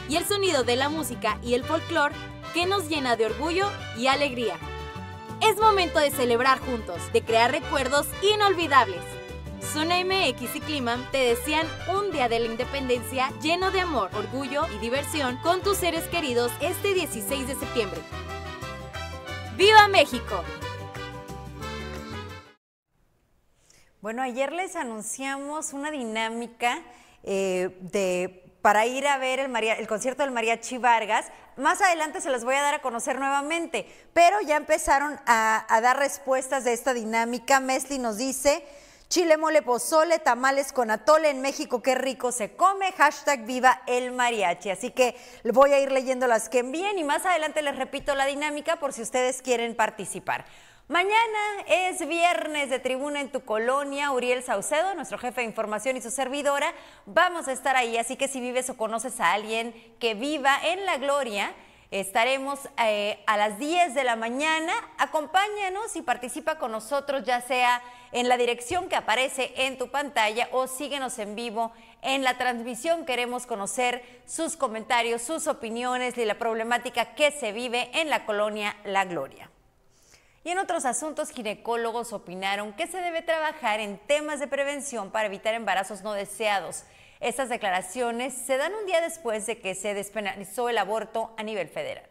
Y 0.08 0.16
el 0.16 0.24
sonido 0.24 0.64
de 0.64 0.76
la 0.76 0.88
música 0.88 1.38
y 1.42 1.54
el 1.54 1.64
folclore 1.64 2.14
que 2.54 2.66
nos 2.66 2.88
llena 2.88 3.16
de 3.16 3.26
orgullo 3.26 3.68
y 3.96 4.06
alegría. 4.06 4.58
Es 5.40 5.56
momento 5.56 6.00
de 6.00 6.10
celebrar 6.10 6.58
juntos, 6.58 7.00
de 7.12 7.22
crear 7.22 7.52
recuerdos 7.52 8.08
inolvidables. 8.22 9.00
Zona 9.72 10.02
MX 10.04 10.56
y 10.56 10.60
Clima 10.60 10.98
te 11.12 11.18
desean 11.18 11.64
un 11.94 12.10
día 12.10 12.28
de 12.28 12.40
la 12.40 12.46
independencia 12.46 13.30
lleno 13.40 13.70
de 13.70 13.80
amor, 13.80 14.10
orgullo 14.14 14.62
y 14.74 14.78
diversión 14.78 15.36
con 15.38 15.62
tus 15.62 15.76
seres 15.76 16.04
queridos 16.08 16.50
este 16.60 16.92
16 16.92 17.46
de 17.46 17.54
septiembre. 17.54 18.00
¡Viva 19.56 19.86
México! 19.86 20.42
Bueno, 24.00 24.22
ayer 24.22 24.52
les 24.52 24.74
anunciamos 24.74 25.72
una 25.72 25.92
dinámica 25.92 26.82
eh, 27.22 27.76
de 27.80 28.47
para 28.62 28.86
ir 28.86 29.06
a 29.06 29.18
ver 29.18 29.40
el, 29.40 29.88
concierto 29.88 30.22
del 30.22 30.32
Mariachi 30.32 30.78
Vargas. 30.78 31.26
Más 31.56 31.80
adelante 31.80 32.20
se 32.20 32.30
los 32.30 32.44
voy 32.44 32.54
a 32.54 32.62
dar 32.62 32.74
a 32.74 32.82
conocer 32.82 33.18
nuevamente, 33.18 33.86
pero 34.12 34.40
ya 34.40 34.56
empezaron 34.56 35.18
a, 35.26 35.66
a 35.68 35.80
dar 35.80 35.98
respuestas 35.98 36.64
de 36.64 36.72
esta 36.72 36.94
dinámica. 36.94 37.60
Mesli 37.60 37.98
nos 37.98 38.16
dice, 38.16 38.64
chile, 39.08 39.36
mole, 39.36 39.62
pozole, 39.62 40.18
tamales 40.18 40.72
con 40.72 40.90
atole 40.90 41.30
en 41.30 41.40
México, 41.40 41.82
qué 41.82 41.94
rico 41.94 42.30
se 42.30 42.56
come, 42.56 42.92
hashtag 42.92 43.44
viva 43.46 43.82
el 43.86 44.12
mariachi. 44.12 44.70
Así 44.70 44.90
que 44.90 45.16
voy 45.44 45.72
a 45.72 45.80
ir 45.80 45.90
leyendo 45.92 46.26
las 46.26 46.48
que 46.48 46.58
envíen 46.58 46.98
y 46.98 47.04
más 47.04 47.24
adelante 47.24 47.62
les 47.62 47.76
repito 47.76 48.14
la 48.14 48.26
dinámica 48.26 48.76
por 48.76 48.92
si 48.92 49.02
ustedes 49.02 49.40
quieren 49.40 49.74
participar. 49.74 50.44
Mañana 50.88 51.38
es 51.66 52.08
viernes 52.08 52.70
de 52.70 52.78
tribuna 52.78 53.20
en 53.20 53.30
tu 53.30 53.42
colonia. 53.42 54.10
Uriel 54.10 54.42
Saucedo, 54.42 54.94
nuestro 54.94 55.18
jefe 55.18 55.42
de 55.42 55.46
información 55.46 55.98
y 55.98 56.00
su 56.00 56.10
servidora, 56.10 56.72
vamos 57.04 57.46
a 57.46 57.52
estar 57.52 57.76
ahí. 57.76 57.98
Así 57.98 58.16
que 58.16 58.26
si 58.26 58.40
vives 58.40 58.70
o 58.70 58.78
conoces 58.78 59.20
a 59.20 59.34
alguien 59.34 59.74
que 60.00 60.14
viva 60.14 60.58
en 60.64 60.86
la 60.86 60.96
gloria, 60.96 61.52
estaremos 61.90 62.70
eh, 62.82 63.22
a 63.26 63.36
las 63.36 63.58
10 63.58 63.94
de 63.94 64.02
la 64.02 64.16
mañana. 64.16 64.72
Acompáñanos 64.96 65.94
y 65.94 66.00
participa 66.00 66.56
con 66.56 66.72
nosotros, 66.72 67.22
ya 67.22 67.42
sea 67.42 67.82
en 68.12 68.26
la 68.30 68.38
dirección 68.38 68.88
que 68.88 68.96
aparece 68.96 69.52
en 69.56 69.76
tu 69.76 69.90
pantalla 69.90 70.48
o 70.52 70.68
síguenos 70.68 71.18
en 71.18 71.34
vivo 71.34 71.70
en 72.00 72.24
la 72.24 72.38
transmisión. 72.38 73.04
Queremos 73.04 73.44
conocer 73.44 74.22
sus 74.24 74.56
comentarios, 74.56 75.20
sus 75.20 75.48
opiniones 75.48 76.16
y 76.16 76.24
la 76.24 76.38
problemática 76.38 77.14
que 77.14 77.30
se 77.30 77.52
vive 77.52 77.90
en 77.92 78.08
la 78.08 78.24
colonia 78.24 78.74
La 78.84 79.04
Gloria. 79.04 79.50
Y 80.48 80.50
en 80.50 80.58
otros 80.60 80.86
asuntos, 80.86 81.28
ginecólogos 81.28 82.14
opinaron 82.14 82.72
que 82.72 82.86
se 82.86 82.96
debe 82.96 83.20
trabajar 83.20 83.80
en 83.80 84.00
temas 84.06 84.40
de 84.40 84.46
prevención 84.46 85.10
para 85.10 85.26
evitar 85.26 85.52
embarazos 85.52 86.02
no 86.02 86.14
deseados. 86.14 86.84
Estas 87.20 87.50
declaraciones 87.50 88.32
se 88.32 88.56
dan 88.56 88.72
un 88.72 88.86
día 88.86 89.02
después 89.02 89.44
de 89.44 89.58
que 89.58 89.74
se 89.74 89.92
despenalizó 89.92 90.70
el 90.70 90.78
aborto 90.78 91.34
a 91.36 91.42
nivel 91.42 91.68
federal. 91.68 92.04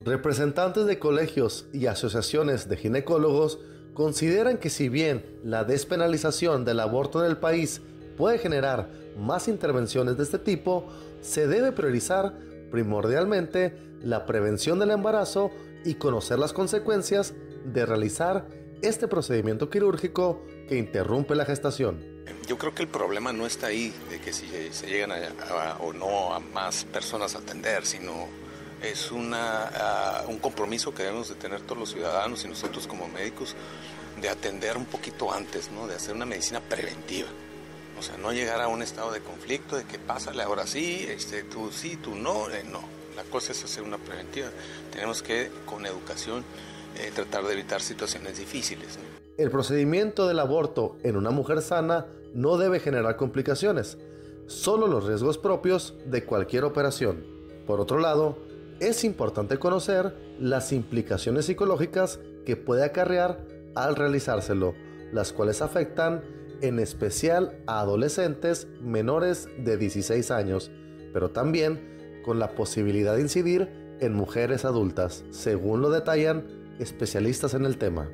Representantes 0.00 0.86
de 0.86 0.98
colegios 0.98 1.66
y 1.74 1.84
asociaciones 1.84 2.70
de 2.70 2.78
ginecólogos 2.78 3.58
consideran 3.92 4.56
que 4.56 4.70
si 4.70 4.88
bien 4.88 5.38
la 5.44 5.64
despenalización 5.64 6.64
del 6.64 6.80
aborto 6.80 7.22
en 7.22 7.30
el 7.30 7.36
país 7.36 7.82
puede 8.16 8.38
generar 8.38 8.88
más 9.18 9.46
intervenciones 9.46 10.16
de 10.16 10.22
este 10.22 10.38
tipo, 10.38 10.86
se 11.20 11.46
debe 11.46 11.72
priorizar 11.72 12.32
primordialmente 12.70 13.76
la 14.00 14.24
prevención 14.24 14.78
del 14.78 14.92
embarazo 14.92 15.50
y 15.84 15.96
conocer 15.96 16.38
las 16.38 16.54
consecuencias 16.54 17.34
de 17.72 17.86
realizar 17.86 18.48
este 18.82 19.08
procedimiento 19.08 19.70
quirúrgico 19.70 20.44
que 20.68 20.76
interrumpe 20.76 21.34
la 21.34 21.44
gestación. 21.44 22.18
Yo 22.46 22.58
creo 22.58 22.74
que 22.74 22.82
el 22.82 22.88
problema 22.88 23.32
no 23.32 23.46
está 23.46 23.68
ahí, 23.68 23.92
de 24.10 24.20
que 24.20 24.32
si 24.32 24.46
se 24.70 24.86
llegan 24.86 25.12
a, 25.12 25.76
o 25.80 25.92
no 25.92 26.34
a 26.34 26.40
más 26.40 26.84
personas 26.84 27.34
a 27.34 27.38
atender, 27.38 27.84
sino 27.86 28.28
es 28.82 29.10
una, 29.10 30.22
un 30.28 30.38
compromiso 30.38 30.94
que 30.94 31.02
debemos 31.02 31.28
de 31.28 31.34
tener 31.34 31.60
todos 31.62 31.78
los 31.78 31.90
ciudadanos 31.90 32.44
y 32.44 32.48
nosotros 32.48 32.86
como 32.86 33.08
médicos 33.08 33.56
de 34.20 34.28
atender 34.28 34.76
un 34.76 34.84
poquito 34.84 35.32
antes, 35.32 35.70
¿no? 35.70 35.86
de 35.86 35.96
hacer 35.96 36.14
una 36.14 36.26
medicina 36.26 36.60
preventiva. 36.60 37.28
O 37.98 38.02
sea, 38.02 38.16
no 38.16 38.32
llegar 38.32 38.60
a 38.60 38.68
un 38.68 38.82
estado 38.82 39.10
de 39.10 39.20
conflicto, 39.20 39.76
de 39.76 39.84
que 39.84 39.98
pásale 39.98 40.42
ahora 40.42 40.66
sí, 40.66 41.06
este, 41.08 41.42
tú 41.42 41.72
sí, 41.72 41.96
tú 41.96 42.14
no, 42.14 42.48
eh, 42.50 42.64
no. 42.64 42.80
La 43.16 43.24
cosa 43.24 43.50
es 43.50 43.64
hacer 43.64 43.82
una 43.82 43.98
preventiva. 43.98 44.48
Tenemos 44.92 45.22
que, 45.22 45.50
con 45.66 45.84
educación, 45.84 46.44
eh, 46.96 47.10
tratar 47.14 47.44
de 47.44 47.52
evitar 47.52 47.80
situaciones 47.80 48.38
difíciles. 48.38 48.98
El 49.36 49.50
procedimiento 49.50 50.26
del 50.26 50.40
aborto 50.40 50.96
en 51.02 51.16
una 51.16 51.30
mujer 51.30 51.62
sana 51.62 52.06
no 52.34 52.56
debe 52.56 52.80
generar 52.80 53.16
complicaciones, 53.16 53.98
solo 54.46 54.86
los 54.86 55.06
riesgos 55.06 55.38
propios 55.38 55.94
de 56.06 56.24
cualquier 56.24 56.64
operación. 56.64 57.24
Por 57.66 57.80
otro 57.80 57.98
lado, 57.98 58.38
es 58.80 59.04
importante 59.04 59.58
conocer 59.58 60.14
las 60.40 60.72
implicaciones 60.72 61.46
psicológicas 61.46 62.20
que 62.46 62.56
puede 62.56 62.84
acarrear 62.84 63.44
al 63.74 63.96
realizárselo, 63.96 64.74
las 65.12 65.32
cuales 65.32 65.62
afectan 65.62 66.22
en 66.60 66.78
especial 66.78 67.62
a 67.66 67.80
adolescentes 67.80 68.66
menores 68.80 69.48
de 69.58 69.76
16 69.76 70.30
años, 70.30 70.70
pero 71.12 71.30
también 71.30 72.20
con 72.24 72.38
la 72.38 72.54
posibilidad 72.54 73.14
de 73.14 73.22
incidir 73.22 73.96
en 74.00 74.14
mujeres 74.14 74.64
adultas, 74.64 75.24
según 75.30 75.80
lo 75.82 75.90
detallan 75.90 76.57
especialistas 76.78 77.54
en 77.54 77.64
el 77.64 77.78
tema. 77.78 78.08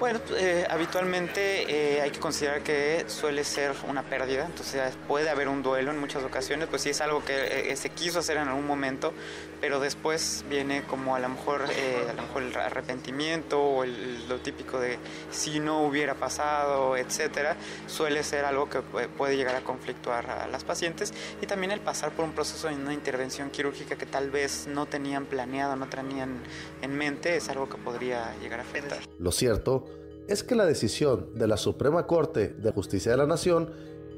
Bueno, 0.00 0.18
eh, 0.36 0.66
habitualmente 0.68 1.96
eh, 1.96 2.00
hay 2.00 2.10
que 2.10 2.18
considerar 2.18 2.62
que 2.62 3.04
suele 3.06 3.44
ser 3.44 3.72
una 3.88 4.02
pérdida, 4.02 4.44
entonces 4.44 4.92
puede 5.06 5.30
haber 5.30 5.46
un 5.46 5.62
duelo 5.62 5.92
en 5.92 6.00
muchas 6.00 6.24
ocasiones, 6.24 6.66
pues 6.68 6.82
sí 6.82 6.90
es 6.90 7.00
algo 7.00 7.24
que 7.24 7.70
eh, 7.70 7.76
se 7.76 7.90
quiso 7.90 8.18
hacer 8.18 8.36
en 8.38 8.48
algún 8.48 8.66
momento, 8.66 9.12
pero 9.60 9.78
después 9.78 10.44
viene 10.50 10.82
como 10.82 11.14
a 11.14 11.20
lo 11.20 11.28
mejor, 11.28 11.62
a 11.62 12.12
lo 12.12 12.22
mejor 12.22 12.42
el 12.42 12.56
arrepentimiento 12.56 13.62
o 13.62 13.86
lo 13.86 14.38
típico 14.40 14.80
de 14.80 14.98
si 15.30 15.60
no 15.60 15.82
hubiera 15.84 16.14
pasado, 16.14 16.96
etcétera, 16.96 17.56
suele 17.86 18.24
ser 18.24 18.44
algo 18.44 18.68
que 18.68 18.80
puede 18.80 19.36
llegar 19.36 19.54
a 19.54 19.60
conflictuar 19.60 20.28
a 20.28 20.48
las 20.48 20.64
pacientes 20.64 21.14
y 21.40 21.46
también 21.46 21.70
el 21.70 21.80
pasar 21.80 22.10
por 22.10 22.24
un 22.24 22.32
proceso 22.32 22.68
de 22.68 22.74
una 22.74 22.92
intervención 22.92 23.48
quirúrgica 23.50 23.96
que 23.96 24.06
tal 24.06 24.30
vez 24.30 24.66
no 24.66 24.86
tenían 24.86 25.24
planeado, 25.24 25.76
no 25.76 25.86
tenían 25.86 26.42
en 26.82 26.96
mente, 26.96 27.36
es 27.36 27.48
algo 27.48 27.68
que 27.68 27.78
podría 27.78 28.34
llegar 28.42 28.58
a 28.58 28.64
afectar. 28.64 28.98
Lo 29.18 29.30
cierto 29.30 29.84
es 30.28 30.42
que 30.42 30.54
la 30.54 30.66
decisión 30.66 31.28
de 31.34 31.46
la 31.46 31.56
Suprema 31.56 32.06
Corte 32.06 32.48
de 32.48 32.72
Justicia 32.72 33.12
de 33.12 33.18
la 33.18 33.26
Nación 33.26 33.70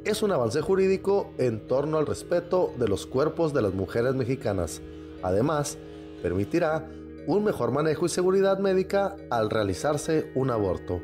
es 0.05 0.23
un 0.23 0.31
avance 0.31 0.61
jurídico 0.61 1.33
en 1.39 1.67
torno 1.67 1.99
al 1.99 2.07
respeto 2.07 2.73
de 2.79 2.87
los 2.87 3.07
cuerpos 3.07 3.53
de 3.53 3.63
las 3.63 3.75
mujeres 3.75 4.15
mexicanas. 4.15 4.81
Además, 5.23 5.79
permitirá 6.23 6.89
un 7.27 7.43
mejor 7.43 7.73
manejo 7.73 8.07
y 8.07 8.09
seguridad 8.09 8.59
médica 8.59 9.17
al 9.31 9.51
realizarse 9.51 10.31
un 10.37 10.51
aborto 10.51 11.01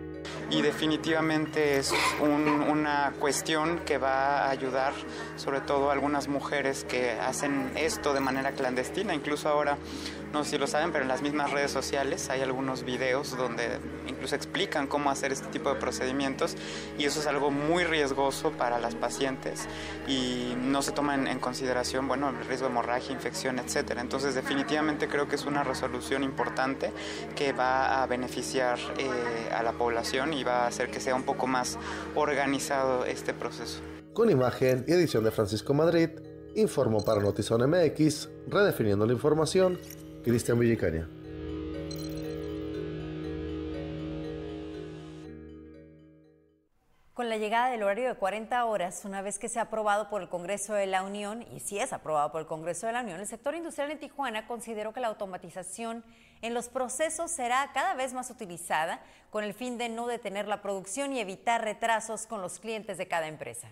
y 0.50 0.61
definitivamente 0.62 1.79
es 1.79 1.93
una 2.21 3.12
cuestión 3.19 3.81
que 3.81 3.99
va 3.99 4.47
a 4.47 4.50
ayudar 4.50 4.93
sobre 5.37 5.61
todo 5.61 5.91
a 5.91 5.93
algunas 5.93 6.29
mujeres 6.29 6.85
que 6.85 7.12
hacen 7.12 7.73
esto 7.76 8.12
de 8.12 8.21
manera 8.21 8.52
clandestina. 8.52 9.14
Incluso 9.14 9.49
ahora, 9.49 9.79
no 10.33 10.45
sé 10.45 10.50
si 10.50 10.59
lo 10.59 10.67
saben, 10.67 10.93
pero 10.93 11.02
en 11.02 11.09
las 11.09 11.23
mismas 11.23 11.50
redes 11.50 11.71
sociales 11.71 12.29
hay 12.29 12.43
algunos 12.43 12.85
videos 12.85 13.37
donde 13.37 13.79
incluso 14.07 14.37
explican 14.37 14.87
cómo 14.87 15.11
hacer 15.11 15.33
este 15.33 15.49
tipo 15.49 15.73
de 15.73 15.81
procedimientos 15.81 16.57
y 16.99 17.05
eso 17.07 17.21
es 17.21 17.26
algo 17.26 17.50
muy 17.50 17.85
riesgoso 17.85 18.50
para 18.50 18.79
las 18.79 18.95
pacientes 18.95 19.67
y 20.07 20.55
no 20.59 20.83
se 20.83 20.93
toma 20.93 21.14
en, 21.14 21.38
consideración, 21.38 22.09
bueno, 22.09 22.29
el 22.29 22.47
riesgo 22.47 22.67
de 22.67 22.73
hemorragia, 22.73 23.12
infección, 23.12 23.59
etcétera. 23.59 24.00
Entonces 24.00 24.35
definitivamente 24.35 25.09
creo 25.09 25.29
que 25.29 25.37
es 25.37 25.45
una 25.45 25.64
resolución 25.64 26.23
importante 26.23 26.93
que 27.35 27.52
va 27.52 28.02
a 28.02 28.07
beneficiar 28.07 28.79
eh, 28.99 29.09
a 29.52 29.62
la 29.62 29.73
población 29.73 30.12
y 30.12 30.45
va 30.45 30.64
a 30.64 30.66
hacer 30.66 30.90
que 30.90 31.00
sea 31.00 31.14
un 31.14 31.23
poco 31.23 31.47
más 31.47 31.78
organizado 32.14 33.07
este 33.07 33.33
proceso. 33.33 33.81
Con 34.12 34.28
imagen 34.28 34.85
y 34.87 34.92
edición 34.92 35.25
de 35.25 35.31
Francisco 35.31 35.73
Madrid, 35.73 36.11
informó 36.54 37.02
para 37.02 37.23
Notizón 37.23 37.62
MX, 37.69 38.28
redefiniendo 38.47 39.07
la 39.07 39.14
información, 39.14 39.78
Cristian 40.23 40.59
Villicaña. 40.59 41.09
Con 47.23 47.29
la 47.29 47.37
llegada 47.37 47.71
del 47.71 47.85
horario 47.85 48.09
de 48.09 48.17
40 48.17 48.64
horas, 48.64 49.05
una 49.05 49.23
vez 49.23 49.38
que 49.38 49.49
sea 49.49 49.62
aprobado 49.62 50.11
por 50.11 50.23
el 50.23 50.29
Congreso 50.29 50.75
de 50.75 50.87
la 50.87 51.05
Unión, 51.05 51.47
y 51.55 51.61
si 51.61 51.79
es 51.79 51.93
aprobado 51.93 52.33
por 52.33 52.41
el 52.41 52.49
Congreso 52.49 52.88
de 52.88 52.95
la 52.95 53.02
Unión, 53.02 53.21
el 53.21 53.29
sector 53.29 53.55
industrial 53.55 53.93
en 53.93 54.00
Tijuana 54.00 54.49
consideró 54.49 54.93
que 54.93 54.99
la 54.99 55.07
automatización 55.07 56.02
en 56.41 56.52
los 56.52 56.69
procesos 56.69 57.31
será 57.31 57.71
cada 57.73 57.95
vez 57.95 58.12
más 58.12 58.29
utilizada 58.31 58.99
con 59.31 59.45
el 59.45 59.55
fin 59.55 59.79
de 59.79 59.88
no 59.88 60.09
detener 60.09 60.49
la 60.49 60.62
producción 60.62 61.12
y 61.12 61.21
evitar 61.21 61.62
retrasos 61.62 62.26
con 62.26 62.43
los 62.43 62.59
clientes 62.59 62.99
de 62.99 63.07
cada 63.07 63.29
empresa. 63.29 63.69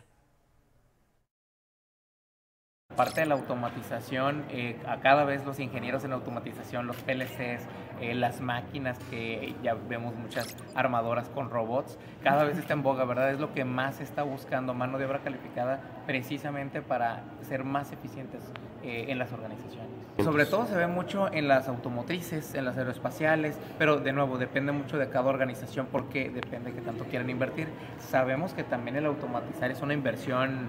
Aparte 2.92 3.20
de 3.20 3.26
la 3.26 3.34
automatización, 3.34 4.44
eh, 4.50 4.76
a 4.86 4.98
cada 4.98 5.24
vez 5.24 5.46
los 5.46 5.60
ingenieros 5.60 6.04
en 6.04 6.12
automatización, 6.12 6.88
los 6.88 6.96
PLCs, 6.96 7.66
eh, 8.00 8.14
las 8.14 8.40
máquinas 8.40 8.98
que 9.10 9.54
ya 9.62 9.74
vemos 9.74 10.14
muchas 10.16 10.56
armadoras 10.74 11.28
con 11.28 11.50
robots, 11.50 11.98
cada 12.22 12.44
vez 12.44 12.58
está 12.58 12.74
en 12.74 12.82
boga, 12.82 13.04
¿verdad? 13.04 13.30
Es 13.30 13.38
lo 13.38 13.54
que 13.54 13.64
más 13.64 14.00
está 14.00 14.24
buscando, 14.24 14.74
mano 14.74 14.98
de 14.98 15.06
obra 15.06 15.20
calificada, 15.20 15.80
precisamente 16.04 16.82
para 16.82 17.22
ser 17.42 17.62
más 17.64 17.92
eficientes 17.92 18.42
eh, 18.82 19.06
en 19.08 19.18
las 19.18 19.32
organizaciones. 19.32 19.88
Sobre 20.18 20.44
todo 20.44 20.66
se 20.66 20.76
ve 20.76 20.88
mucho 20.88 21.32
en 21.32 21.46
las 21.46 21.68
automotrices, 21.68 22.54
en 22.54 22.64
las 22.64 22.76
aeroespaciales, 22.76 23.56
pero 23.78 23.98
de 23.98 24.12
nuevo 24.12 24.36
depende 24.36 24.72
mucho 24.72 24.98
de 24.98 25.08
cada 25.08 25.30
organización 25.30 25.86
porque 25.90 26.28
depende 26.28 26.70
de 26.70 26.76
qué 26.76 26.82
tanto 26.82 27.04
quieran 27.04 27.30
invertir. 27.30 27.68
Sabemos 27.98 28.52
que 28.52 28.64
también 28.64 28.96
el 28.96 29.06
automatizar 29.06 29.70
es 29.70 29.80
una 29.80 29.94
inversión 29.94 30.68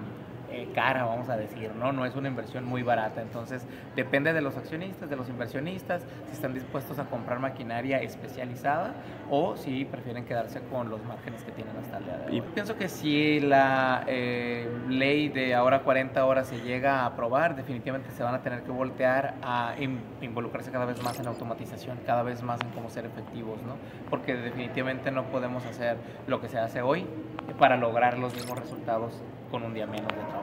eh, 0.52 0.68
cara, 0.74 1.04
vamos 1.04 1.28
a 1.28 1.36
decir, 1.36 1.70
¿no? 1.74 1.92
No 1.92 2.04
es 2.04 2.14
una 2.14 2.28
inversión 2.28 2.64
muy 2.64 2.82
barata. 2.82 3.22
Entonces, 3.22 3.66
depende 3.96 4.32
de 4.32 4.40
los 4.40 4.56
accionistas, 4.56 5.08
de 5.08 5.16
los 5.16 5.28
inversionistas, 5.28 6.02
si 6.26 6.32
están 6.32 6.54
dispuestos 6.54 6.98
a 6.98 7.04
comprar 7.04 7.38
maquinaria 7.38 8.00
especializada 8.02 8.94
o 9.30 9.56
si 9.56 9.84
prefieren 9.84 10.24
quedarse 10.24 10.60
con 10.60 10.90
los 10.90 11.02
márgenes 11.04 11.42
que 11.42 11.52
tienen 11.52 11.76
hasta 11.76 11.98
el 11.98 12.04
día 12.04 12.16
de 12.18 12.26
hoy. 12.26 12.36
Y 12.36 12.40
pienso 12.40 12.76
que 12.76 12.88
si 12.88 13.40
la 13.40 14.04
eh, 14.06 14.68
ley 14.88 15.28
de 15.28 15.54
ahora 15.54 15.80
40 15.80 16.24
horas 16.24 16.48
se 16.48 16.60
llega 16.60 17.00
a 17.00 17.06
aprobar, 17.06 17.56
definitivamente 17.56 18.10
se 18.10 18.22
van 18.22 18.34
a 18.34 18.42
tener 18.42 18.62
que 18.62 18.70
voltear 18.70 19.34
a 19.42 19.74
involucrarse 20.20 20.70
cada 20.70 20.84
vez 20.84 21.02
más 21.02 21.18
en 21.18 21.26
automatización, 21.26 21.98
cada 22.06 22.22
vez 22.22 22.42
más 22.42 22.60
en 22.60 22.70
cómo 22.70 22.90
ser 22.90 23.06
efectivos, 23.06 23.62
¿no? 23.62 23.76
Porque 24.10 24.34
definitivamente 24.34 25.10
no 25.10 25.24
podemos 25.24 25.64
hacer 25.66 25.96
lo 26.26 26.40
que 26.40 26.48
se 26.48 26.58
hace 26.58 26.82
hoy 26.82 27.06
para 27.58 27.76
lograr 27.76 28.18
los 28.18 28.34
mismos 28.34 28.58
resultados 28.58 29.22
con 29.50 29.62
un 29.62 29.74
día 29.74 29.86
menos 29.86 30.08
de 30.08 30.22
trabajo. 30.22 30.41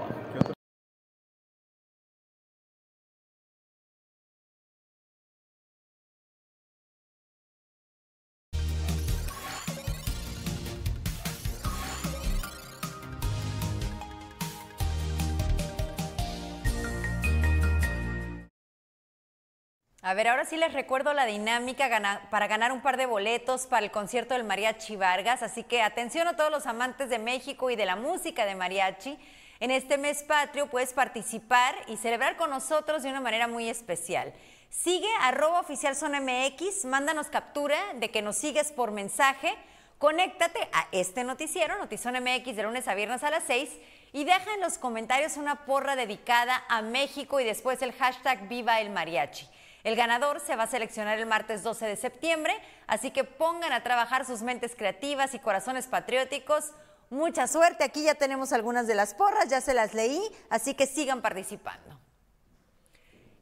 A 20.09 20.15
ver, 20.15 20.27
ahora 20.27 20.43
sí 20.43 20.57
les 20.57 20.73
recuerdo 20.73 21.13
la 21.13 21.27
dinámica 21.27 21.87
para 22.31 22.47
ganar 22.47 22.71
un 22.71 22.81
par 22.81 22.97
de 22.97 23.05
boletos 23.05 23.67
para 23.67 23.85
el 23.85 23.91
concierto 23.91 24.33
del 24.33 24.43
Mariachi 24.43 24.95
Vargas, 24.95 25.43
así 25.43 25.63
que 25.63 25.83
atención 25.83 26.27
a 26.27 26.35
todos 26.35 26.49
los 26.49 26.65
amantes 26.65 27.11
de 27.11 27.19
México 27.19 27.69
y 27.69 27.75
de 27.75 27.85
la 27.85 27.95
música 27.95 28.47
de 28.47 28.55
mariachi. 28.55 29.19
En 29.59 29.69
este 29.69 29.99
mes 29.99 30.23
patrio 30.23 30.65
puedes 30.65 30.93
participar 30.93 31.75
y 31.85 31.95
celebrar 31.97 32.37
con 32.37 32.49
nosotros 32.49 33.03
de 33.03 33.11
una 33.11 33.21
manera 33.21 33.47
muy 33.47 33.69
especial. 33.69 34.33
Sigue 34.71 35.07
arroba 35.21 35.59
oficial 35.59 35.95
MX, 35.95 36.85
mándanos 36.85 37.27
captura 37.27 37.77
de 37.97 38.09
que 38.09 38.23
nos 38.23 38.35
sigues 38.35 38.71
por 38.71 38.89
mensaje, 38.89 39.53
conéctate 39.99 40.69
a 40.73 40.87
este 40.91 41.23
noticiero, 41.23 41.77
Notizón 41.77 42.15
MX, 42.15 42.55
de 42.55 42.63
lunes 42.63 42.87
a 42.87 42.95
viernes 42.95 43.23
a 43.23 43.29
las 43.29 43.43
6 43.43 43.69
y 44.11 44.23
deja 44.23 44.55
en 44.55 44.61
los 44.61 44.79
comentarios 44.79 45.37
una 45.37 45.67
porra 45.67 45.95
dedicada 45.95 46.63
a 46.67 46.81
México 46.81 47.39
y 47.39 47.43
después 47.43 47.79
el 47.83 47.93
hashtag 47.93 48.47
Viva 48.47 48.81
el 48.81 48.89
Mariachi. 48.89 49.47
El 49.83 49.95
ganador 49.95 50.41
se 50.41 50.55
va 50.55 50.63
a 50.63 50.67
seleccionar 50.67 51.19
el 51.19 51.25
martes 51.25 51.63
12 51.63 51.85
de 51.85 51.95
septiembre, 51.95 52.53
así 52.87 53.11
que 53.11 53.23
pongan 53.23 53.71
a 53.71 53.83
trabajar 53.83 54.25
sus 54.25 54.41
mentes 54.41 54.75
creativas 54.75 55.33
y 55.33 55.39
corazones 55.39 55.87
patrióticos. 55.87 56.71
Mucha 57.09 57.47
suerte, 57.47 57.83
aquí 57.83 58.03
ya 58.03 58.15
tenemos 58.15 58.51
algunas 58.51 58.87
de 58.87 58.95
las 58.95 59.13
porras, 59.13 59.49
ya 59.49 59.61
se 59.61 59.73
las 59.73 59.93
leí, 59.93 60.21
así 60.49 60.73
que 60.73 60.85
sigan 60.85 61.21
participando. 61.21 61.97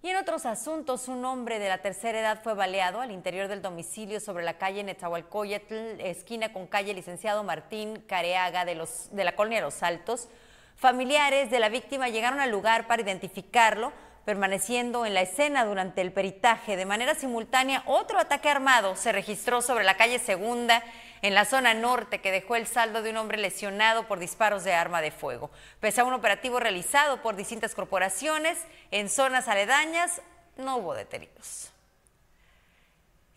Y 0.03 0.09
en 0.09 0.17
otros 0.17 0.45
asuntos, 0.45 1.07
un 1.07 1.25
hombre 1.25 1.57
de 1.57 1.69
la 1.69 1.79
tercera 1.79 2.19
edad 2.19 2.41
fue 2.41 2.53
baleado 2.53 3.01
al 3.01 3.11
interior 3.11 3.47
del 3.47 3.63
domicilio 3.63 4.19
sobre 4.19 4.45
la 4.45 4.57
calle 4.57 4.83
Netzahualcoyotl, 4.83 5.99
esquina 5.99 6.53
con 6.53 6.67
calle 6.67 6.93
Licenciado 6.93 7.43
Martín 7.43 8.01
Careaga 8.07 8.63
de, 8.63 8.75
los, 8.75 9.09
de 9.11 9.23
la 9.23 9.35
colonia 9.35 9.59
Los 9.59 9.81
Altos. 9.81 10.29
Familiares 10.75 11.49
de 11.49 11.59
la 11.59 11.69
víctima 11.69 12.07
llegaron 12.07 12.39
al 12.39 12.51
lugar 12.51 12.85
para 12.85 13.01
identificarlo, 13.01 13.91
permaneciendo 14.27 15.05
en 15.05 15.13
la 15.13 15.21
escena 15.21 15.63
durante 15.63 16.01
el 16.01 16.11
peritaje. 16.11 16.75
De 16.75 16.85
manera 16.85 17.15
simultánea, 17.15 17.81
otro 17.85 18.19
ataque 18.19 18.49
armado 18.49 18.97
se 18.97 19.13
registró 19.13 19.61
sobre 19.61 19.85
la 19.85 19.95
calle 19.95 20.19
Segunda, 20.19 20.83
en 21.21 21.33
la 21.33 21.45
zona 21.45 21.73
norte, 21.73 22.19
que 22.19 22.33
dejó 22.33 22.57
el 22.57 22.67
saldo 22.67 23.01
de 23.01 23.11
un 23.11 23.17
hombre 23.17 23.37
lesionado 23.37 24.05
por 24.05 24.19
disparos 24.19 24.65
de 24.65 24.73
arma 24.73 24.99
de 24.99 25.11
fuego. 25.11 25.49
Pese 25.79 26.01
a 26.01 26.03
un 26.03 26.11
operativo 26.11 26.59
realizado 26.59 27.21
por 27.21 27.37
distintas 27.37 27.73
corporaciones, 27.73 28.59
en 28.91 29.07
zonas 29.07 29.47
aledañas 29.47 30.21
no 30.57 30.75
hubo 30.75 30.93
detenidos. 30.93 31.71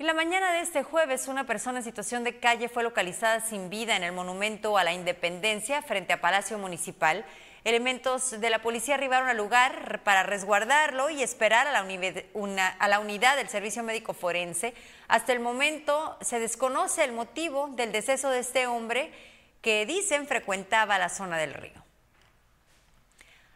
Y 0.00 0.02
la 0.02 0.12
mañana 0.12 0.52
de 0.54 0.62
este 0.62 0.82
jueves, 0.82 1.28
una 1.28 1.46
persona 1.46 1.78
en 1.78 1.84
situación 1.84 2.24
de 2.24 2.40
calle 2.40 2.68
fue 2.68 2.82
localizada 2.82 3.38
sin 3.38 3.70
vida 3.70 3.94
en 3.94 4.02
el 4.02 4.10
monumento 4.10 4.76
a 4.76 4.82
la 4.82 4.92
Independencia 4.92 5.82
frente 5.82 6.14
a 6.14 6.20
Palacio 6.20 6.58
Municipal. 6.58 7.24
Elementos 7.64 8.40
de 8.40 8.50
la 8.50 8.62
policía 8.62 8.94
arribaron 8.94 9.28
al 9.28 9.36
lugar 9.36 10.00
para 10.02 10.22
resguardarlo 10.22 11.10
y 11.10 11.22
esperar 11.22 11.66
a 11.66 11.72
la, 11.72 12.66
a 12.78 12.88
la, 12.88 13.00
unidad 13.00 13.36
del 13.36 13.48
Servicio 13.48 13.82
Médico 13.82 14.14
Forense. 14.14 14.74
Hasta 15.08 15.32
el 15.32 15.40
momento 15.40 16.16
se 16.22 16.40
desconoce 16.40 17.04
el 17.04 17.12
motivo 17.12 17.68
del 17.76 17.92
deceso 17.92 18.30
de 18.30 18.38
este 18.38 18.66
hombre 18.66 19.12
que 19.60 19.84
dicen 19.84 20.26
frecuentaba 20.26 20.98
la 20.98 21.10
zona 21.10 21.36
del 21.36 21.52
río. 21.54 21.89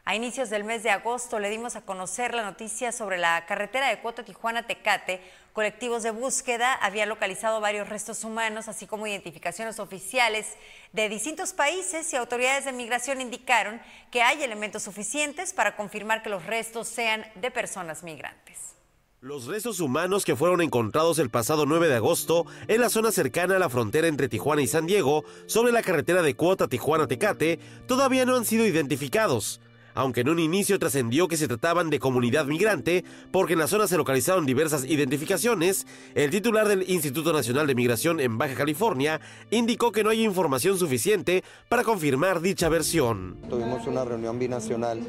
A 0.06 0.14
inicios 0.14 0.50
del 0.50 0.64
mes 0.64 0.82
de 0.82 0.90
agosto 0.90 1.38
le 1.38 1.48
dimos 1.48 1.76
a 1.76 1.80
conocer 1.80 2.34
la 2.34 2.44
noticia 2.44 2.92
sobre 2.92 3.16
la 3.16 3.46
carretera 3.46 3.88
de 3.88 4.00
Cuota 4.00 4.22
Tijuana-Tecate. 4.22 5.22
Colectivos 5.54 6.02
de 6.02 6.10
búsqueda 6.10 6.74
habían 6.74 7.08
localizado 7.08 7.58
varios 7.58 7.88
restos 7.88 8.22
humanos, 8.22 8.68
así 8.68 8.86
como 8.86 9.06
identificaciones 9.06 9.80
oficiales 9.80 10.46
de 10.92 11.08
distintos 11.08 11.54
países 11.54 12.12
y 12.12 12.16
autoridades 12.16 12.66
de 12.66 12.72
migración 12.72 13.22
indicaron 13.22 13.80
que 14.10 14.20
hay 14.20 14.42
elementos 14.42 14.82
suficientes 14.82 15.54
para 15.54 15.74
confirmar 15.74 16.22
que 16.22 16.28
los 16.28 16.44
restos 16.44 16.86
sean 16.86 17.24
de 17.36 17.50
personas 17.50 18.02
migrantes. 18.02 18.74
Los 19.22 19.46
restos 19.46 19.80
humanos 19.80 20.26
que 20.26 20.36
fueron 20.36 20.60
encontrados 20.60 21.18
el 21.18 21.30
pasado 21.30 21.64
9 21.64 21.88
de 21.88 21.94
agosto 21.94 22.44
en 22.68 22.82
la 22.82 22.90
zona 22.90 23.10
cercana 23.10 23.56
a 23.56 23.58
la 23.58 23.70
frontera 23.70 24.08
entre 24.08 24.28
Tijuana 24.28 24.60
y 24.60 24.66
San 24.66 24.86
Diego, 24.86 25.24
sobre 25.46 25.72
la 25.72 25.82
carretera 25.82 26.20
de 26.20 26.36
Cuota 26.36 26.68
Tijuana-Tecate, 26.68 27.58
todavía 27.86 28.26
no 28.26 28.36
han 28.36 28.44
sido 28.44 28.66
identificados 28.66 29.62
aunque 29.94 30.20
en 30.20 30.28
un 30.28 30.38
inicio 30.38 30.78
trascendió 30.78 31.28
que 31.28 31.36
se 31.36 31.48
trataban 31.48 31.90
de 31.90 31.98
comunidad 31.98 32.46
migrante, 32.46 33.04
porque 33.30 33.54
en 33.54 33.60
la 33.60 33.66
zona 33.66 33.86
se 33.86 33.96
localizaron 33.96 34.46
diversas 34.46 34.84
identificaciones, 34.84 35.86
el 36.14 36.30
titular 36.30 36.68
del 36.68 36.88
Instituto 36.88 37.32
Nacional 37.32 37.66
de 37.66 37.74
Migración 37.74 38.20
en 38.20 38.38
Baja 38.38 38.54
California 38.54 39.20
indicó 39.50 39.92
que 39.92 40.04
no 40.04 40.10
hay 40.10 40.24
información 40.24 40.78
suficiente 40.78 41.44
para 41.68 41.84
confirmar 41.84 42.40
dicha 42.40 42.68
versión. 42.68 43.36
Tuvimos 43.48 43.86
una 43.86 44.04
reunión 44.04 44.38
binacional 44.38 45.00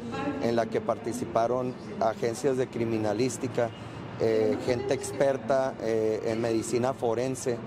en 0.42 0.56
la 0.56 0.66
que 0.66 0.80
participaron 0.80 1.74
agencias 2.00 2.56
de 2.56 2.66
criminalística, 2.68 3.70
eh, 4.20 4.56
gente 4.66 4.94
experta 4.94 5.74
eh, 5.80 6.22
en 6.26 6.40
medicina 6.40 6.92
forense 6.94 7.58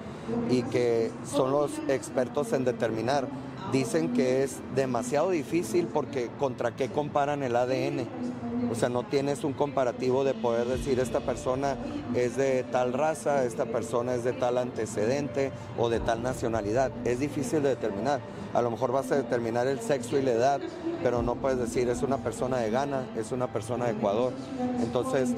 y 0.50 0.64
que 0.64 1.12
son 1.26 1.52
los 1.52 1.72
expertos 1.88 2.54
en 2.54 2.66
determinar 2.66 3.28
dicen 3.72 4.14
que 4.14 4.44
es 4.44 4.58
demasiado 4.76 5.30
difícil 5.30 5.88
porque 5.88 6.30
contra 6.40 6.76
qué 6.76 6.90
comparan 6.90 7.44
el 7.44 7.56
ADN. 7.56 8.08
O 8.72 8.76
sea, 8.76 8.90
no 8.90 9.04
tienes 9.04 9.44
un 9.44 9.54
comparativo 9.54 10.24
de 10.24 10.34
poder 10.34 10.68
decir 10.68 11.00
esta 11.00 11.22
persona 11.22 11.78
es 12.14 12.36
de 12.36 12.64
tal 12.64 12.94
raza, 12.94 13.46
esta 13.46 13.66
persona 13.66 14.14
es 14.14 14.24
de 14.24 14.34
tal 14.34 14.58
antecedente 14.58 15.52
o 15.78 15.90
de 15.90 16.00
tal 16.00 16.22
nacionalidad. 16.22 16.92
Es 17.06 17.20
difícil 17.20 17.64
de 17.64 17.70
determinar. 17.70 18.20
A 18.54 18.62
lo 18.62 18.70
mejor 18.70 18.92
vas 18.92 19.12
a 19.12 19.16
determinar 19.16 19.68
el 19.68 19.80
sexo 19.80 20.18
y 20.18 20.22
la 20.22 20.32
edad, 20.32 20.62
pero 21.04 21.22
no 21.22 21.36
puedes 21.36 21.60
decir 21.60 21.90
es 21.90 22.02
una 22.02 22.18
persona 22.18 22.58
de 22.58 22.70
Ghana, 22.70 23.06
es 23.18 23.32
una 23.32 23.48
persona 23.48 23.86
de 23.86 23.92
Ecuador. 23.92 24.34
Entonces, 24.82 25.30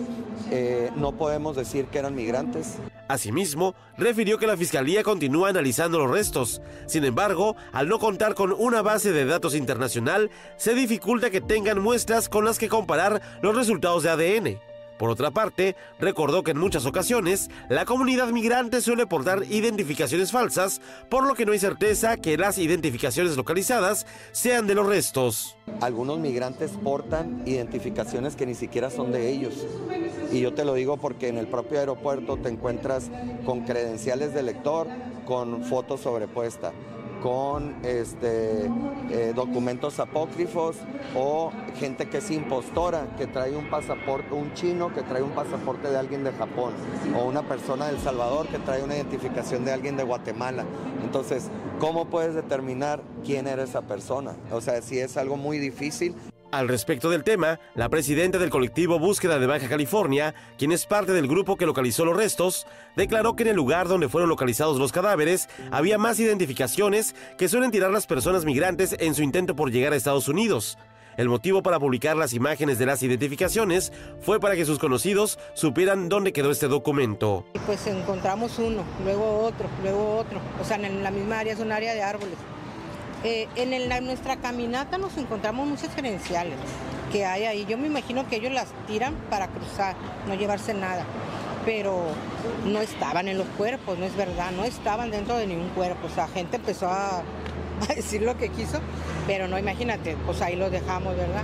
eh, 0.50 0.90
no 0.96 1.12
podemos 1.14 1.56
decir 1.56 1.86
que 1.86 2.00
eran 2.00 2.16
migrantes. 2.16 2.78
Asimismo, 3.08 3.76
refirió 3.98 4.38
que 4.38 4.48
la 4.48 4.56
Fiscalía 4.56 5.04
continúa 5.04 5.50
analizando 5.50 6.00
los 6.00 6.10
restos. 6.10 6.62
Sin 6.86 7.04
embargo, 7.04 7.56
al 7.74 7.90
no 7.90 8.00
contar 8.00 8.36
con 8.36 8.54
una 8.54 8.82
base 8.82 9.12
de 9.12 9.26
datos 9.26 9.54
internacional, 9.54 10.30
se 10.56 10.74
dificulta 10.74 11.30
que 11.30 11.42
tengan 11.42 11.80
muestras 11.80 12.30
con 12.30 12.46
las 12.46 12.58
que 12.58 12.70
comparar 12.70 13.22
los 13.42 13.56
resultados 13.56 14.04
de 14.04 14.10
ADN. 14.10 14.71
Por 15.02 15.10
otra 15.10 15.32
parte, 15.32 15.76
recordó 16.00 16.44
que 16.44 16.52
en 16.52 16.60
muchas 16.60 16.86
ocasiones 16.86 17.50
la 17.70 17.86
comunidad 17.86 18.28
migrante 18.28 18.82
suele 18.82 19.08
portar 19.08 19.46
identificaciones 19.50 20.32
falsas, 20.32 20.80
por 21.10 21.26
lo 21.26 21.34
que 21.34 21.44
no 21.44 21.54
hay 21.54 21.58
certeza 21.58 22.18
que 22.18 22.38
las 22.38 22.60
identificaciones 22.60 23.36
localizadas 23.36 24.06
sean 24.32 24.68
de 24.68 24.76
los 24.76 24.86
restos. 24.86 25.58
Algunos 25.82 26.20
migrantes 26.20 26.70
portan 26.84 27.42
identificaciones 27.48 28.36
que 28.36 28.46
ni 28.46 28.54
siquiera 28.54 28.92
son 28.92 29.12
de 29.12 29.32
ellos. 29.32 29.66
Y 30.32 30.40
yo 30.40 30.54
te 30.54 30.66
lo 30.66 30.76
digo 30.76 30.98
porque 30.98 31.30
en 31.30 31.40
el 31.40 31.48
propio 31.48 31.80
aeropuerto 31.80 32.38
te 32.38 32.50
encuentras 32.50 33.10
con 33.44 33.62
credenciales 33.62 34.36
de 34.36 34.44
lector, 34.44 34.88
con 35.26 35.64
fotos 35.64 36.02
sobrepuesta 36.02 36.74
con 37.22 37.76
este, 37.84 38.70
eh, 39.10 39.34
documentos 39.36 40.00
apócrifos 40.00 40.78
o 41.16 41.52
gente 41.76 42.10
que 42.10 42.18
es 42.18 42.32
impostora, 42.32 43.08
que 43.18 43.28
trae 43.28 43.56
un 43.56 43.70
pasaporte, 43.70 44.34
un 44.34 44.54
chino 44.54 44.94
que 44.94 45.02
trae 45.04 45.22
un 45.22 45.32
pasaporte 45.32 45.90
de 45.90 45.98
alguien 45.98 46.24
de 46.24 46.32
Japón 46.32 46.74
o 47.16 47.26
una 47.26 47.44
persona 47.44 47.88
de 47.88 47.96
El 47.96 48.00
Salvador 48.00 48.48
que 48.48 48.60
trae 48.60 48.84
una 48.84 48.96
identificación 48.96 49.66
de 49.66 49.72
alguien 49.72 49.98
de 49.98 50.04
Guatemala. 50.04 50.66
Entonces, 51.04 51.50
¿cómo 51.80 52.06
puedes 52.06 52.34
determinar 52.34 53.02
quién 53.24 53.48
era 53.48 53.64
esa 53.64 53.82
persona? 53.82 54.36
O 54.52 54.62
sea, 54.62 54.82
si 54.82 55.00
es 55.00 55.18
algo 55.18 55.38
muy 55.38 55.60
difícil, 55.60 56.16
al 56.52 56.68
respecto 56.68 57.10
del 57.10 57.24
tema, 57.24 57.60
la 57.76 57.90
presidenta 57.90 58.38
del 58.38 58.50
colectivo 58.50 59.00
Búsqueda 59.00 59.40
de 59.40 59.48
Baja 59.48 59.70
California, 59.70 60.36
quien 60.58 60.72
es 60.72 60.86
parte 60.86 61.14
del 61.14 61.28
grupo 61.28 61.56
que 61.58 61.66
localizó 61.66 62.06
los 62.06 62.16
restos, 62.16 62.68
declaró 62.96 63.36
que 63.36 63.44
en 63.44 63.50
el 63.50 63.56
lugar 63.56 63.88
donde 63.88 64.10
fueron 64.10 64.30
localizados 64.30 64.78
los 64.78 64.92
cadáveres 64.92 65.50
había 65.72 65.98
más 65.98 66.20
identificaciones 66.20 67.16
que 67.38 67.48
suelen 67.48 67.72
tirar 67.72 67.92
las 67.92 68.08
personas 68.08 68.46
migrantes 68.46 68.96
en 69.00 69.16
su 69.16 69.24
intento 69.24 69.56
por 69.56 69.72
llegar 69.72 69.94
a 69.94 69.96
Estados 69.96 70.28
Unidos. 70.28 70.78
El 71.18 71.28
motivo 71.28 71.62
para 71.62 71.80
publicar 71.80 72.16
las 72.16 72.34
imágenes 72.34 72.80
de 72.80 72.86
las 72.86 73.04
identificaciones 73.04 73.92
fue 74.22 74.40
para 74.40 74.56
que 74.56 74.66
sus 74.66 74.80
conocidos 74.80 75.40
supieran 75.54 76.08
dónde 76.08 76.32
quedó 76.32 76.52
este 76.52 76.68
documento. 76.68 77.46
Pues 77.66 77.86
encontramos 77.88 78.58
uno, 78.60 78.84
luego 79.04 79.40
otro, 79.40 79.68
luego 79.84 80.18
otro. 80.18 80.40
O 80.62 80.64
sea, 80.64 80.78
en 80.78 81.04
la 81.04 81.12
misma 81.12 81.40
área 81.40 81.54
es 81.54 81.60
un 81.60 81.72
área 81.72 81.94
de 81.94 82.02
árboles. 82.02 82.38
Eh, 83.24 83.48
en, 83.56 84.06
nuestra 84.06 84.38
caminata 84.38 84.98
nos 84.98 85.16
encontramos 85.18 85.68
muchas 85.68 85.90
credenciales 85.94 86.58
que 87.12 87.26
hay 87.26 87.44
ahí. 87.44 87.66
Yo 87.66 87.78
me 87.78 87.88
imagino 87.88 88.28
que 88.28 88.38
ellos 88.38 88.52
las 88.52 88.70
tiran 88.88 89.16
para 89.30 89.48
cruzar, 89.48 89.96
no 90.28 90.34
llevarse 90.36 90.74
nada. 90.74 91.06
Pero 91.66 92.06
no 92.66 92.82
estaban 92.82 93.28
en 93.28 93.38
los 93.38 93.48
cuerpos, 93.58 94.00
no 94.00 94.06
es 94.06 94.16
verdad, 94.16 94.52
no 94.52 94.64
estaban 94.64 95.12
dentro 95.12 95.38
de 95.38 95.46
ningún 95.46 95.70
cuerpo. 95.70 96.08
O 96.08 96.10
sea, 96.10 96.28
gente 96.28 96.58
empezó 96.58 96.88
a, 96.88 97.22
decir 97.96 98.24
lo 98.24 98.36
que 98.38 98.50
quiso, 98.50 98.80
pero 99.28 99.48
no, 99.48 99.60
imagínate, 99.60 100.18
pues 100.26 100.42
ahí 100.42 100.56
los 100.56 100.72
dejamos, 100.72 101.16
¿verdad? 101.16 101.44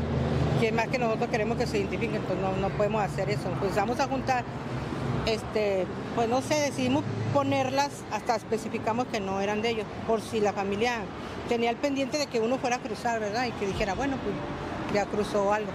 Que 0.59 0.71
más 0.71 0.87
que 0.87 0.97
nosotros 0.97 1.29
queremos 1.29 1.57
que 1.57 1.67
se 1.67 1.77
identifiquen, 1.77 2.23
pues 2.23 2.39
no, 2.39 2.53
no 2.57 2.69
podemos 2.75 3.03
hacer 3.03 3.29
eso. 3.29 3.51
Vamos 3.75 3.99
a 3.99 4.07
juntar, 4.07 4.43
este, 5.27 5.85
pues 6.15 6.29
no 6.29 6.41
sé, 6.41 6.55
decidimos 6.55 7.03
ponerlas, 7.33 7.89
hasta 8.11 8.35
especificamos 8.35 9.07
que 9.07 9.19
no 9.19 9.41
eran 9.41 9.61
de 9.61 9.69
ellos, 9.69 9.85
por 10.07 10.21
si 10.21 10.39
la 10.39 10.53
familia 10.53 11.01
tenía 11.49 11.69
el 11.69 11.77
pendiente 11.77 12.17
de 12.17 12.27
que 12.27 12.39
uno 12.39 12.57
fuera 12.57 12.77
a 12.77 12.79
cruzar, 12.79 13.19
¿verdad? 13.19 13.45
Y 13.45 13.51
que 13.51 13.67
dijera, 13.67 13.93
bueno, 13.93 14.17
pues 14.23 14.35
ya 14.93 15.05
cruzó 15.05 15.53
algo. 15.53 15.71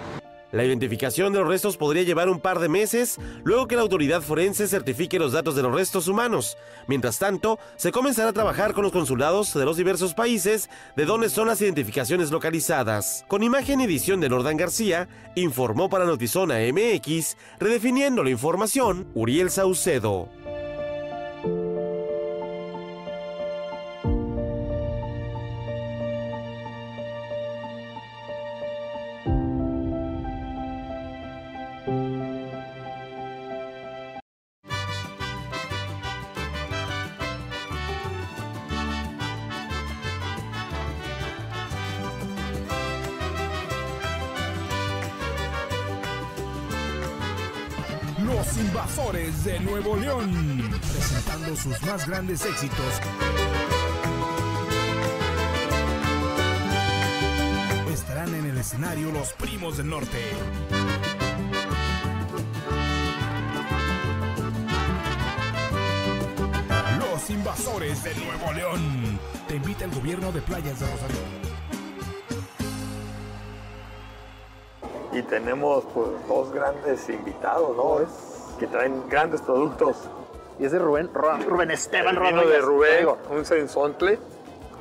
La 0.53 0.65
identificación 0.65 1.33
de 1.33 1.39
los 1.39 1.49
restos 1.49 1.79
podría 1.79 2.03
llevar 2.03 2.29
un 2.29 2.39
par 2.39 2.59
de 2.59 2.69
meses 2.69 3.19
luego 3.43 3.67
que 3.67 3.75
la 3.75 3.83
autoridad 3.83 4.21
forense 4.21 4.69
certifique 4.69 5.19
los 5.19 5.33
datos 5.33 5.57
de 5.57 5.63
los 5.63 5.75
restos 5.75 6.09
humanos. 6.09 6.59
Mientras 6.87 7.19
tanto, 7.19 7.59
se 7.77 7.91
comenzará 7.91 8.29
a 8.29 8.35
trabajar 8.35 8.75
con 8.75 8.83
los 8.83 8.93
consulados 8.93 9.55
de 9.55 9.65
los 9.65 9.79
diversos 9.79 10.13
países 10.13 10.69
de 10.95 11.07
donde 11.07 11.31
son 11.31 11.49
las 11.49 11.63
identificaciones 11.63 12.31
localizadas. 12.31 13.25
Con 13.29 13.43
imagen 13.43 13.81
y 13.81 13.85
edición 13.85 14.21
de 14.21 14.29
Nordan 14.29 14.59
García, 14.59 15.09
informó 15.37 15.89
para 15.89 16.05
Notizona 16.05 16.57
MX, 16.71 17.39
redefiniendo 17.59 18.23
la 18.23 18.31
información, 18.31 19.09
Uriel 19.15 19.51
Saucedo. 19.51 20.29
Sus 51.57 51.83
más 51.83 52.07
grandes 52.07 52.45
éxitos. 52.45 53.01
Estarán 57.93 58.35
en 58.35 58.47
el 58.47 58.59
escenario 58.59 59.11
los 59.13 59.33
primos 59.35 59.77
del 59.77 59.89
norte. 59.89 60.19
Los 66.99 67.31
invasores 67.31 68.05
de 68.05 68.15
Nuevo 68.17 68.53
León. 68.53 69.19
Te 69.49 69.57
invita 69.57 69.85
el 69.85 69.91
gobierno 69.91 70.33
de 70.33 70.43
Playas 70.43 70.81
de 70.81 70.91
Rosario. 70.91 71.43
y 75.15 75.23
tenemos 75.25 75.85
pues, 75.93 76.09
dos 76.27 76.51
grandes 76.53 77.07
invitados, 77.11 77.77
¿no? 77.77 77.99
Que 78.59 78.67
traen 78.67 79.07
grandes 79.11 79.43
productos. 79.43 80.09
Y 80.59 80.65
es 80.67 80.73
de 80.73 80.79
Rubén, 80.79 81.11
Rubén 81.13 81.71
Esteban 81.71 82.17
El 82.17 82.23
vino 82.23 82.31
Rodríguez. 82.43 82.53
de 82.53 82.61
Rubén, 82.61 83.07
un 83.31 83.45
sensontle, 83.45 84.19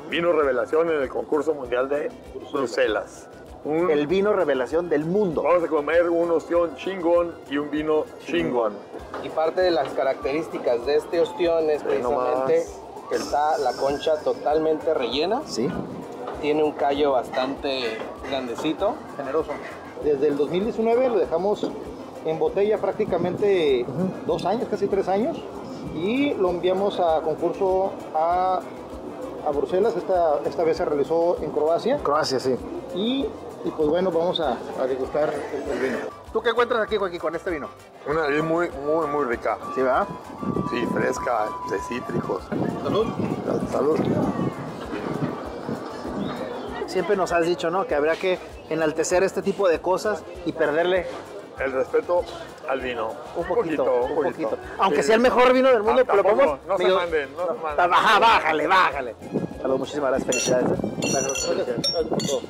vino 0.10 0.32
revelación 0.32 0.90
en 0.90 1.02
el 1.02 1.10
concurso 1.10 1.54
mundial 1.54 1.90
de 1.90 2.12
Bruselas. 2.52 3.28
Un- 3.64 3.90
El 3.92 4.08
vino 4.08 4.34
revelación 4.34 4.90
del 4.90 5.06
mundo. 5.06 5.44
Vamos 5.44 5.64
a 5.64 5.68
comer 5.68 6.10
un 6.10 6.32
ostión 6.32 6.76
chingón 6.76 7.36
y 7.50 7.58
un 7.58 7.70
vino 7.70 8.06
chingón. 8.26 8.74
Y 9.24 9.30
parte 9.30 9.62
de 9.62 9.72
las 9.72 9.88
características 9.90 10.86
de 10.86 10.96
este 10.96 11.20
ostión 11.22 11.70
es 11.70 11.84
precisamente 11.84 12.66
que 13.10 13.16
está 13.16 13.58
la 13.60 13.74
concha 13.74 14.18
totalmente 14.24 14.94
rellena. 14.94 15.42
Sí. 15.46 15.70
Tiene 16.42 16.64
un 16.64 16.72
callo 16.72 17.12
bastante 17.12 17.98
grandecito. 18.28 18.96
Generoso. 19.16 19.52
Desde 20.04 20.28
el 20.28 20.38
2019 20.38 21.10
lo 21.10 21.20
dejamos 21.20 21.70
en 22.26 22.40
botella 22.40 22.80
prácticamente 22.80 23.86
dos 24.26 24.44
años, 24.46 24.68
casi 24.70 24.88
tres 24.88 25.08
años. 25.08 25.38
Y 25.96 26.34
lo 26.36 26.50
enviamos 26.50 27.00
a 27.00 27.22
concurso 27.22 27.92
a, 28.16 28.60
a 29.46 29.52
Bruselas. 29.52 29.96
Esta, 29.96 30.40
esta 30.46 30.64
vez 30.64 30.78
se 30.78 30.86
realizó 30.86 31.38
en 31.42 31.52
Croacia. 31.52 31.98
Croacia, 32.04 32.40
sí. 32.40 32.56
Y, 32.96 33.26
y 33.66 33.72
pues 33.76 33.90
bueno, 33.90 34.12
vamos 34.12 34.40
a, 34.40 34.58
a 34.82 34.88
degustar 34.88 35.34
el, 35.34 35.72
el 35.72 35.80
vino. 35.80 35.98
¿Tú 36.32 36.42
qué 36.42 36.52
encuentras 36.52 36.82
aquí, 36.82 36.96
Joaquín, 36.96 37.20
con 37.20 37.36
este 37.36 37.52
vino? 37.52 37.68
Una 38.08 38.22
nariz 38.22 38.42
muy, 38.42 38.70
muy, 38.86 39.08
muy 39.08 39.26
rica. 39.26 39.58
¿Sí, 39.76 39.82
verdad? 39.82 40.08
Sí, 40.70 40.86
fresca, 40.94 41.48
de 41.70 41.80
cítricos. 41.80 42.44
Salud. 42.84 43.08
Salud. 43.70 44.00
Siempre 46.88 47.18
nos 47.18 47.32
has 47.34 47.46
dicho, 47.46 47.70
¿no? 47.70 47.86
Que 47.86 47.96
habría 47.96 48.16
que 48.16 48.40
enaltecer 48.70 49.24
este 49.24 49.42
tipo 49.42 49.68
de 49.68 49.82
cosas 49.82 50.24
y 50.46 50.54
perderle 50.54 51.06
El 51.60 51.72
respeto 51.74 52.24
al 52.68 52.80
vino. 52.82 53.14
Un 53.36 53.46
poquito, 53.46 53.84
un 54.06 54.16
poquito. 54.16 54.58
Aunque 54.80 55.02
Sí. 55.02 55.08
sea 55.08 55.16
el 55.16 55.22
mejor 55.22 55.54
vino 55.54 55.70
del 55.70 55.84
mundo, 55.84 56.02
Ah, 56.02 56.08
pero 56.10 56.24
podemos... 56.24 56.60
No 56.68 56.78
se 56.78 56.84
digo, 56.86 56.96
manden, 56.98 57.30
no 57.36 57.46
se 57.48 57.54
manden. 57.62 57.90
Baja, 57.90 58.20
bájale, 58.20 58.68
bájale. 58.68 59.16
Saludos, 59.62 59.80
muchísimas 59.80 60.10
gracias, 60.12 60.28
felicidades. 60.28 60.66
¿eh? 60.72 60.92
Gracias, 60.98 61.56
gracias, 61.56 61.78
gracias 61.78 62.06
por 62.08 62.18
todo. 62.18 62.42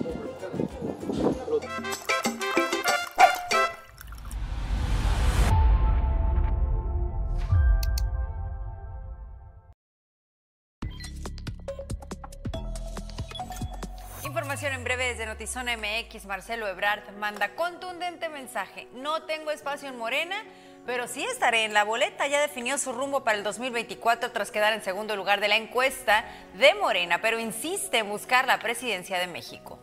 Desde 15.11 15.25
Notizona 15.25 15.75
MX. 15.75 16.25
Marcelo 16.25 16.69
Ebrard 16.69 17.03
manda 17.17 17.49
contundente 17.49 18.29
mensaje. 18.29 18.87
No 18.93 19.23
tengo 19.23 19.51
espacio 19.51 19.89
en 19.89 19.97
Morena, 19.97 20.41
pero 20.85 21.05
sí 21.05 21.25
estaré 21.25 21.65
en 21.65 21.73
la 21.73 21.83
boleta. 21.83 22.27
Ya 22.27 22.39
definió 22.39 22.77
su 22.77 22.93
rumbo 22.93 23.21
para 23.21 23.37
el 23.37 23.43
2024 23.43 24.31
tras 24.31 24.51
quedar 24.51 24.71
en 24.71 24.81
segundo 24.81 25.17
lugar 25.17 25.41
de 25.41 25.49
la 25.49 25.57
encuesta 25.57 26.23
de 26.53 26.75
Morena, 26.75 27.19
pero 27.19 27.39
insiste 27.39 27.97
en 27.97 28.07
buscar 28.07 28.47
la 28.47 28.59
presidencia 28.59 29.19
de 29.19 29.27
México. 29.27 29.79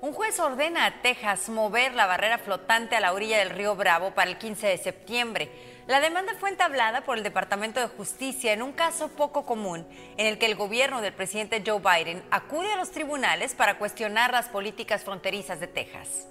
Un 0.00 0.12
juez 0.12 0.40
ordena 0.40 0.84
a 0.84 1.00
Texas 1.00 1.48
mover 1.48 1.94
la 1.94 2.06
barrera 2.06 2.38
flotante 2.38 2.96
a 2.96 3.00
la 3.00 3.12
orilla 3.12 3.38
del 3.38 3.50
río 3.50 3.76
Bravo 3.76 4.16
para 4.16 4.32
el 4.32 4.38
15 4.38 4.66
de 4.66 4.78
septiembre. 4.78 5.48
La 5.86 6.00
demanda 6.00 6.34
fue 6.38 6.50
entablada 6.50 7.00
por 7.02 7.16
el 7.16 7.24
Departamento 7.24 7.80
de 7.80 7.88
Justicia 7.88 8.52
en 8.52 8.62
un 8.62 8.72
caso 8.72 9.08
poco 9.08 9.44
común 9.44 9.86
en 10.16 10.26
el 10.26 10.38
que 10.38 10.46
el 10.46 10.54
gobierno 10.54 11.00
del 11.00 11.12
presidente 11.12 11.62
Joe 11.66 11.80
Biden 11.80 12.22
acude 12.30 12.72
a 12.72 12.76
los 12.76 12.90
tribunales 12.90 13.54
para 13.54 13.78
cuestionar 13.78 14.32
las 14.32 14.48
políticas 14.48 15.02
fronterizas 15.02 15.58
de 15.58 15.66
Texas. 15.66 16.26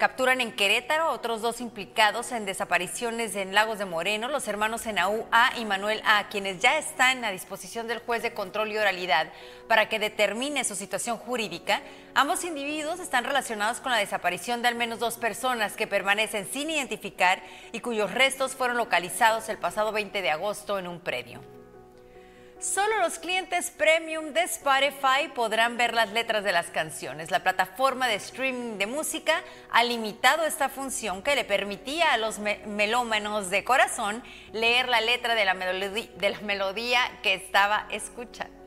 Capturan 0.00 0.40
en 0.40 0.52
Querétaro 0.52 1.10
otros 1.10 1.42
dos 1.42 1.60
implicados 1.60 2.32
en 2.32 2.46
desapariciones 2.46 3.36
en 3.36 3.54
Lagos 3.54 3.78
de 3.78 3.84
Moreno, 3.84 4.28
los 4.28 4.48
hermanos 4.48 4.86
Enaú 4.86 5.26
A 5.30 5.52
y 5.58 5.66
Manuel 5.66 6.00
A, 6.06 6.30
quienes 6.30 6.58
ya 6.58 6.78
están 6.78 7.22
a 7.22 7.30
disposición 7.30 7.86
del 7.86 7.98
juez 7.98 8.22
de 8.22 8.32
control 8.32 8.72
y 8.72 8.78
oralidad 8.78 9.30
para 9.68 9.90
que 9.90 9.98
determine 9.98 10.64
su 10.64 10.74
situación 10.74 11.18
jurídica. 11.18 11.82
Ambos 12.14 12.44
individuos 12.44 12.98
están 12.98 13.24
relacionados 13.24 13.80
con 13.80 13.92
la 13.92 13.98
desaparición 13.98 14.62
de 14.62 14.68
al 14.68 14.74
menos 14.74 15.00
dos 15.00 15.18
personas 15.18 15.76
que 15.76 15.86
permanecen 15.86 16.48
sin 16.50 16.70
identificar 16.70 17.42
y 17.72 17.80
cuyos 17.80 18.10
restos 18.10 18.54
fueron 18.54 18.78
localizados 18.78 19.50
el 19.50 19.58
pasado 19.58 19.92
20 19.92 20.22
de 20.22 20.30
agosto 20.30 20.78
en 20.78 20.88
un 20.88 21.00
predio. 21.00 21.59
Solo 22.60 22.98
los 22.98 23.18
clientes 23.18 23.70
premium 23.70 24.34
de 24.34 24.42
Spotify 24.42 25.28
podrán 25.34 25.78
ver 25.78 25.94
las 25.94 26.10
letras 26.12 26.44
de 26.44 26.52
las 26.52 26.66
canciones. 26.66 27.30
La 27.30 27.42
plataforma 27.42 28.06
de 28.06 28.16
streaming 28.16 28.76
de 28.76 28.86
música 28.86 29.42
ha 29.70 29.82
limitado 29.82 30.44
esta 30.44 30.68
función 30.68 31.22
que 31.22 31.34
le 31.34 31.44
permitía 31.46 32.12
a 32.12 32.18
los 32.18 32.38
me- 32.38 32.58
melómanos 32.66 33.48
de 33.48 33.64
corazón 33.64 34.22
leer 34.52 34.88
la 34.90 35.00
letra 35.00 35.34
de 35.34 35.46
la, 35.46 35.54
de 35.54 36.30
la 36.30 36.40
melodía 36.40 37.00
que 37.22 37.32
estaba 37.32 37.86
escuchando. 37.90 38.59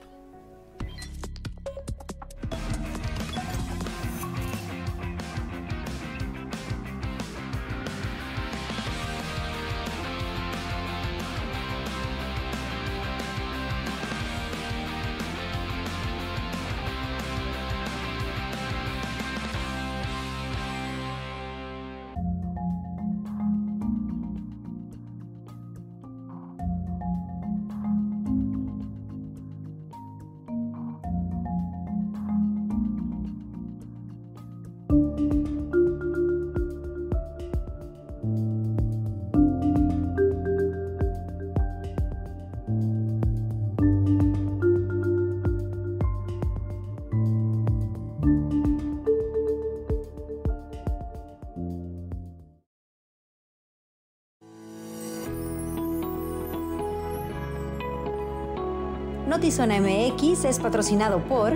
Notizona 59.33 59.79
MX 59.79 60.45
es 60.45 60.59
patrocinado 60.59 61.19
por... 61.23 61.53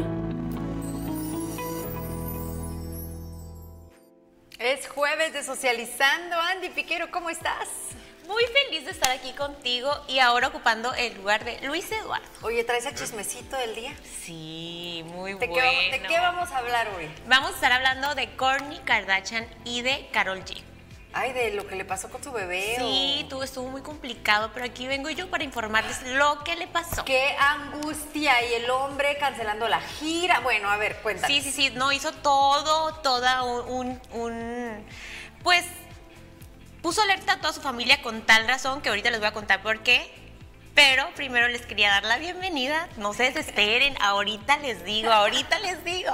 Es 4.58 4.88
jueves 4.90 5.32
de 5.32 5.44
Socializando. 5.44 6.36
Andy 6.38 6.70
Piquero, 6.70 7.12
¿cómo 7.12 7.30
estás? 7.30 7.70
Muy 8.28 8.44
feliz 8.46 8.86
de 8.86 8.90
estar 8.90 9.12
aquí 9.12 9.32
contigo 9.34 9.92
y 10.08 10.18
ahora 10.18 10.48
ocupando 10.48 10.92
el 10.96 11.13
lugar 11.18 11.46
de 11.46 11.62
Luis 11.68 11.92
Eduardo. 11.92 12.26
Oye, 12.42 12.63
¿traes 12.63 12.88
el 12.88 12.96
chismecito 12.96 13.56
del 13.58 13.76
día? 13.76 13.94
Sí, 14.24 15.06
muy 15.10 15.36
¿De 15.36 15.46
bueno. 15.46 15.70
Qué, 15.92 16.00
¿De 16.00 16.08
qué 16.08 16.18
vamos 16.20 16.50
a 16.50 16.58
hablar 16.58 16.88
hoy? 16.98 17.08
Vamos 17.28 17.52
a 17.52 17.54
estar 17.54 17.72
hablando 17.72 18.16
de 18.16 18.28
Kourtney 18.36 18.80
Kardashian 18.86 19.46
y 19.66 19.84
de 19.84 20.10
Carol 20.12 20.44
G. 20.44 20.63
Ay, 21.19 21.34
de 21.34 21.51
lo 21.56 21.65
que 21.65 21.75
le 21.75 21.84
pasó 21.84 22.10
con 22.10 22.23
su 22.23 22.32
bebé. 22.32 22.75
Sí, 22.77 23.23
o... 23.25 23.27
tú 23.27 23.41
estuvo 23.41 23.67
muy 23.69 23.82
complicado, 23.82 24.51
pero 24.53 24.65
aquí 24.65 24.86
vengo 24.86 25.10
yo 25.10 25.32
para 25.32 25.43
informarles 25.43 26.03
lo 26.03 26.43
que 26.43 26.56
le 26.56 26.67
pasó. 26.67 27.03
Qué 27.06 27.36
angustia 27.39 28.34
y 28.45 28.53
el 28.53 28.69
hombre 28.69 29.17
cancelando 29.17 29.67
la 29.67 29.82
gira. 29.82 30.41
Bueno, 30.41 30.69
a 30.69 30.77
ver, 30.77 30.97
cuéntame. 31.01 31.34
Sí, 31.34 31.41
sí, 31.41 31.51
sí, 31.51 31.69
no 31.73 31.91
hizo 31.91 32.12
todo, 32.12 32.93
toda 33.01 33.43
un, 33.43 33.67
un, 33.71 34.01
un 34.13 34.86
pues 35.41 35.65
puso 36.84 37.01
alerta 37.01 37.34
a 37.34 37.41
toda 37.41 37.51
su 37.51 37.62
familia 37.62 38.01
con 38.03 38.21
tal 38.21 38.47
razón 38.47 38.82
que 38.82 38.89
ahorita 38.89 39.10
les 39.10 39.19
voy 39.19 39.27
a 39.27 39.34
contar 39.34 39.63
por 39.63 39.82
qué. 39.82 40.13
Pero 40.78 41.10
primero 41.16 41.48
les 41.48 41.66
quería 41.66 41.90
dar 41.90 42.04
la 42.04 42.20
bienvenida. 42.20 42.88
No 42.98 43.12
se 43.12 43.24
desesperen, 43.24 43.96
ahorita 44.00 44.60
les 44.60 44.86
digo, 44.86 45.12
ahorita 45.12 45.58
les 45.58 45.84
digo. 45.84 46.12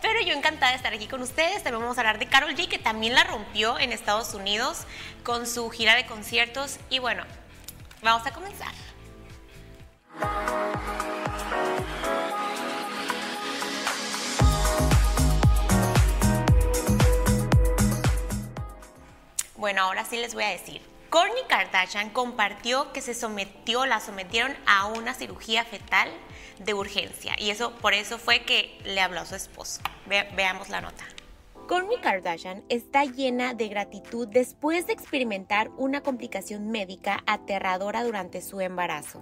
Pero 0.00 0.22
yo 0.22 0.32
encantada 0.32 0.70
de 0.70 0.78
estar 0.78 0.94
aquí 0.94 1.06
con 1.06 1.20
ustedes. 1.20 1.62
También 1.62 1.82
vamos 1.82 1.98
a 1.98 2.00
hablar 2.00 2.18
de 2.18 2.26
Carol 2.26 2.54
G, 2.54 2.66
que 2.66 2.78
también 2.78 3.14
la 3.14 3.24
rompió 3.24 3.78
en 3.78 3.92
Estados 3.92 4.32
Unidos 4.32 4.84
con 5.22 5.46
su 5.46 5.68
gira 5.68 5.94
de 5.96 6.06
conciertos. 6.06 6.78
Y 6.88 6.98
bueno, 6.98 7.24
vamos 8.00 8.26
a 8.26 8.30
comenzar. 8.32 8.72
Bueno, 19.56 19.82
ahora 19.82 20.06
sí 20.06 20.16
les 20.16 20.32
voy 20.32 20.44
a 20.44 20.48
decir. 20.48 20.95
Kourtney 21.10 21.44
Kardashian 21.48 22.10
compartió 22.10 22.92
que 22.92 23.00
se 23.00 23.14
sometió, 23.14 23.86
la 23.86 24.00
sometieron 24.00 24.56
a 24.66 24.86
una 24.86 25.14
cirugía 25.14 25.64
fetal 25.64 26.10
de 26.58 26.74
urgencia 26.74 27.34
y 27.38 27.50
eso 27.50 27.76
por 27.76 27.94
eso 27.94 28.18
fue 28.18 28.42
que 28.42 28.76
le 28.84 29.00
habló 29.00 29.20
a 29.20 29.26
su 29.26 29.36
esposo. 29.36 29.80
Ve, 30.06 30.28
veamos 30.34 30.68
la 30.68 30.80
nota. 30.80 31.04
Kourtney 31.68 31.98
Kardashian 32.00 32.64
está 32.68 33.04
llena 33.04 33.54
de 33.54 33.68
gratitud 33.68 34.26
después 34.26 34.86
de 34.88 34.94
experimentar 34.94 35.70
una 35.76 36.02
complicación 36.02 36.70
médica 36.70 37.22
aterradora 37.26 38.02
durante 38.02 38.42
su 38.42 38.60
embarazo. 38.60 39.20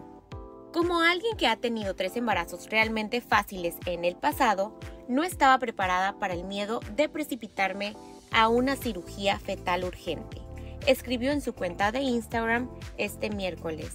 Como 0.73 1.03
alguien 1.03 1.37
que 1.37 1.47
ha 1.47 1.57
tenido 1.57 1.95
tres 1.95 2.17
embarazos 2.17 2.69
realmente 2.71 3.21
fáciles 3.21 3.77
en 3.85 4.05
el 4.05 4.17
pasado, 4.17 4.79
no 5.07 5.23
estaba 5.23 5.59
preparada 5.59 6.19
para 6.19 6.35
el 6.35 6.45
miedo 6.45 6.81
de 6.97 7.09
precipitarme 7.11 7.95
a 8.33 8.49
una 8.49 8.75
cirugía 8.75 9.39
fetal 9.39 9.85
urgente 9.85 10.44
escribió 10.87 11.33
en 11.33 11.41
su 11.41 11.55
cuenta 11.55 11.93
de 11.93 12.01
Instagram 12.01 12.69
este 12.97 13.31
miércoles, 13.31 13.93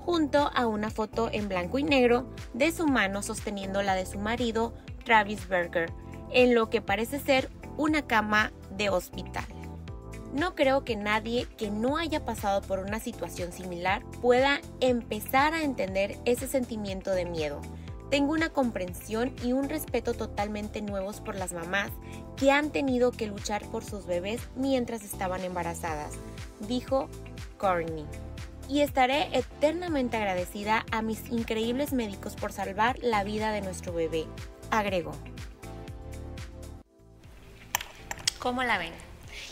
junto 0.00 0.50
a 0.54 0.66
una 0.66 0.90
foto 0.90 1.28
en 1.32 1.48
blanco 1.48 1.78
y 1.78 1.82
negro 1.82 2.30
de 2.54 2.72
su 2.72 2.86
mano 2.86 3.22
sosteniendo 3.22 3.82
la 3.82 3.94
de 3.94 4.06
su 4.06 4.18
marido, 4.18 4.74
Travis 5.04 5.48
Berger, 5.48 5.92
en 6.32 6.54
lo 6.54 6.70
que 6.70 6.80
parece 6.80 7.18
ser 7.18 7.50
una 7.76 8.02
cama 8.06 8.52
de 8.76 8.90
hospital. 8.90 9.44
No 10.32 10.54
creo 10.54 10.84
que 10.84 10.94
nadie 10.94 11.46
que 11.58 11.70
no 11.70 11.96
haya 11.96 12.24
pasado 12.24 12.62
por 12.62 12.78
una 12.78 13.00
situación 13.00 13.52
similar 13.52 14.04
pueda 14.22 14.60
empezar 14.80 15.54
a 15.54 15.62
entender 15.62 16.18
ese 16.24 16.46
sentimiento 16.46 17.10
de 17.10 17.24
miedo. 17.24 17.60
Tengo 18.10 18.32
una 18.32 18.50
comprensión 18.50 19.34
y 19.44 19.52
un 19.52 19.68
respeto 19.68 20.14
totalmente 20.14 20.82
nuevos 20.82 21.20
por 21.20 21.36
las 21.36 21.52
mamás 21.52 21.90
que 22.36 22.50
han 22.50 22.70
tenido 22.70 23.12
que 23.12 23.26
luchar 23.26 23.64
por 23.70 23.84
sus 23.84 24.06
bebés 24.06 24.40
mientras 24.56 25.04
estaban 25.04 25.42
embarazadas, 25.42 26.14
dijo 26.60 27.08
Courtney. 27.58 28.06
Y 28.68 28.82
estaré 28.82 29.28
eternamente 29.36 30.16
agradecida 30.16 30.86
a 30.92 31.02
mis 31.02 31.28
increíbles 31.30 31.92
médicos 31.92 32.36
por 32.36 32.52
salvar 32.52 32.98
la 33.00 33.24
vida 33.24 33.50
de 33.50 33.62
nuestro 33.62 33.92
bebé, 33.92 34.26
agregó. 34.70 35.12
¿Cómo 38.38 38.62
la 38.62 38.78
ven? 38.78 38.92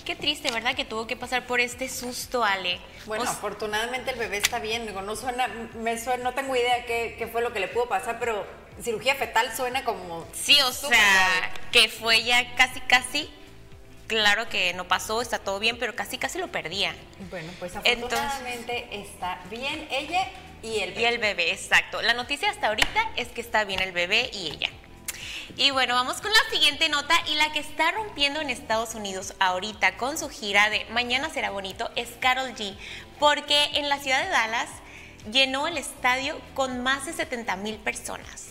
Qué 0.04 0.16
triste, 0.16 0.50
¿verdad? 0.50 0.74
Que 0.74 0.86
tuvo 0.86 1.06
que 1.06 1.16
pasar 1.16 1.46
por 1.46 1.60
este 1.60 1.88
susto, 1.88 2.42
Ale. 2.42 2.80
Bueno, 3.04 3.24
afortunadamente 3.24 4.12
el 4.12 4.18
bebé 4.18 4.38
está 4.38 4.58
bien. 4.58 4.86
Digo, 4.86 5.02
no 5.02 5.16
suena, 5.16 5.48
me 5.74 6.02
suena, 6.02 6.24
no 6.24 6.32
tengo 6.32 6.56
idea 6.56 6.86
qué, 6.86 7.16
qué 7.18 7.26
fue 7.26 7.42
lo 7.42 7.52
que 7.52 7.60
le 7.60 7.68
pudo 7.68 7.88
pasar, 7.88 8.18
pero 8.18 8.46
cirugía 8.82 9.14
fetal 9.16 9.54
suena 9.54 9.84
como. 9.84 10.26
Sí, 10.32 10.58
o 10.62 10.72
sea, 10.72 11.50
que 11.72 11.90
fue 11.90 12.24
ya 12.24 12.54
casi, 12.54 12.80
casi. 12.80 13.30
Claro 14.08 14.48
que 14.48 14.72
no 14.72 14.88
pasó, 14.88 15.20
está 15.20 15.38
todo 15.38 15.58
bien, 15.60 15.78
pero 15.78 15.94
casi, 15.94 16.16
casi 16.18 16.38
lo 16.38 16.48
perdía. 16.48 16.94
Bueno, 17.30 17.52
pues 17.58 17.72
Entonces- 17.84 18.18
afortunadamente 18.18 18.88
está 18.90 19.40
bien 19.50 19.86
ella 19.90 20.26
y 20.62 20.80
el 20.80 20.90
bebé. 20.90 21.00
Y 21.02 21.04
el 21.04 21.18
bebé, 21.18 21.52
exacto. 21.52 22.00
La 22.02 22.14
noticia 22.14 22.50
hasta 22.50 22.68
ahorita 22.68 23.12
es 23.16 23.28
que 23.28 23.42
está 23.42 23.64
bien 23.64 23.80
el 23.80 23.92
bebé 23.92 24.30
y 24.32 24.48
ella. 24.50 24.70
Y 25.56 25.70
bueno, 25.72 25.94
vamos 25.94 26.20
con 26.20 26.32
la 26.32 26.50
siguiente 26.50 26.88
nota 26.88 27.14
y 27.26 27.34
la 27.34 27.52
que 27.52 27.58
está 27.58 27.90
rompiendo 27.90 28.40
en 28.40 28.48
Estados 28.48 28.94
Unidos 28.94 29.34
ahorita 29.40 29.96
con 29.98 30.16
su 30.16 30.28
gira 30.30 30.70
de 30.70 30.86
Mañana 30.86 31.28
será 31.30 31.50
bonito 31.50 31.90
es 31.94 32.08
Carol 32.20 32.54
G, 32.54 32.76
porque 33.18 33.64
en 33.74 33.88
la 33.90 33.98
ciudad 33.98 34.22
de 34.22 34.30
Dallas 34.30 34.70
llenó 35.30 35.66
el 35.66 35.76
estadio 35.76 36.40
con 36.54 36.82
más 36.82 37.04
de 37.06 37.12
70 37.12 37.56
mil 37.56 37.76
personas. 37.76 38.48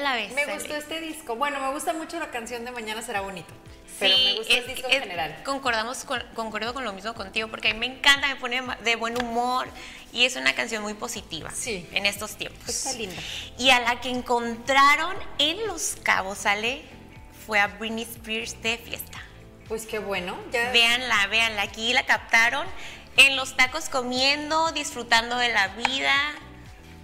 La 0.00 0.14
ves? 0.14 0.32
Me 0.32 0.46
gustó 0.46 0.74
este 0.74 1.00
disco. 1.00 1.36
Bueno, 1.36 1.60
me 1.60 1.70
gusta 1.72 1.92
mucho 1.92 2.18
la 2.18 2.30
canción 2.30 2.64
de 2.64 2.70
Mañana 2.72 3.02
será 3.02 3.20
bonito. 3.20 3.52
Pero 3.98 4.16
me 4.16 4.34
gusta 4.38 4.54
el 4.54 4.60
es- 4.60 4.66
disco 4.66 4.88
es- 4.88 4.94
en 4.94 5.02
general. 5.02 5.42
Concordamos 5.44 6.04
con, 6.04 6.22
concuerdo 6.34 6.72
con 6.72 6.84
lo 6.84 6.92
mismo 6.92 7.12
contigo 7.14 7.48
porque 7.48 7.68
a 7.68 7.74
mí 7.74 7.80
me 7.80 7.86
encanta, 7.98 8.28
me 8.28 8.36
pone 8.36 8.62
de 8.82 8.96
buen 8.96 9.20
humor 9.22 9.68
y 10.12 10.24
es 10.24 10.36
una 10.36 10.54
canción 10.54 10.82
muy 10.82 10.94
positiva 10.94 11.50
en 11.66 12.06
estos 12.06 12.36
tiempos. 12.36 12.66
Está 12.68 12.92
linda. 12.94 13.20
Y 13.58 13.70
a 13.70 13.80
la 13.80 14.00
que 14.00 14.08
encontraron 14.08 15.14
en 15.38 15.66
Los 15.66 15.96
Cabos, 16.02 16.38
sale, 16.38 16.82
fue 17.46 17.60
a 17.60 17.66
Britney 17.66 18.04
Spears 18.04 18.60
de 18.62 18.78
fiesta. 18.78 19.20
Pues 19.68 19.86
qué 19.86 19.98
bueno. 19.98 20.34
Ya... 20.50 20.70
Véanla, 20.72 21.26
véanla. 21.26 21.62
Aquí 21.62 21.92
la 21.92 22.06
captaron 22.06 22.66
en 23.18 23.36
los 23.36 23.54
tacos 23.56 23.88
comiendo, 23.90 24.72
disfrutando 24.72 25.36
de 25.36 25.48
la 25.50 25.68
vida, 25.68 26.14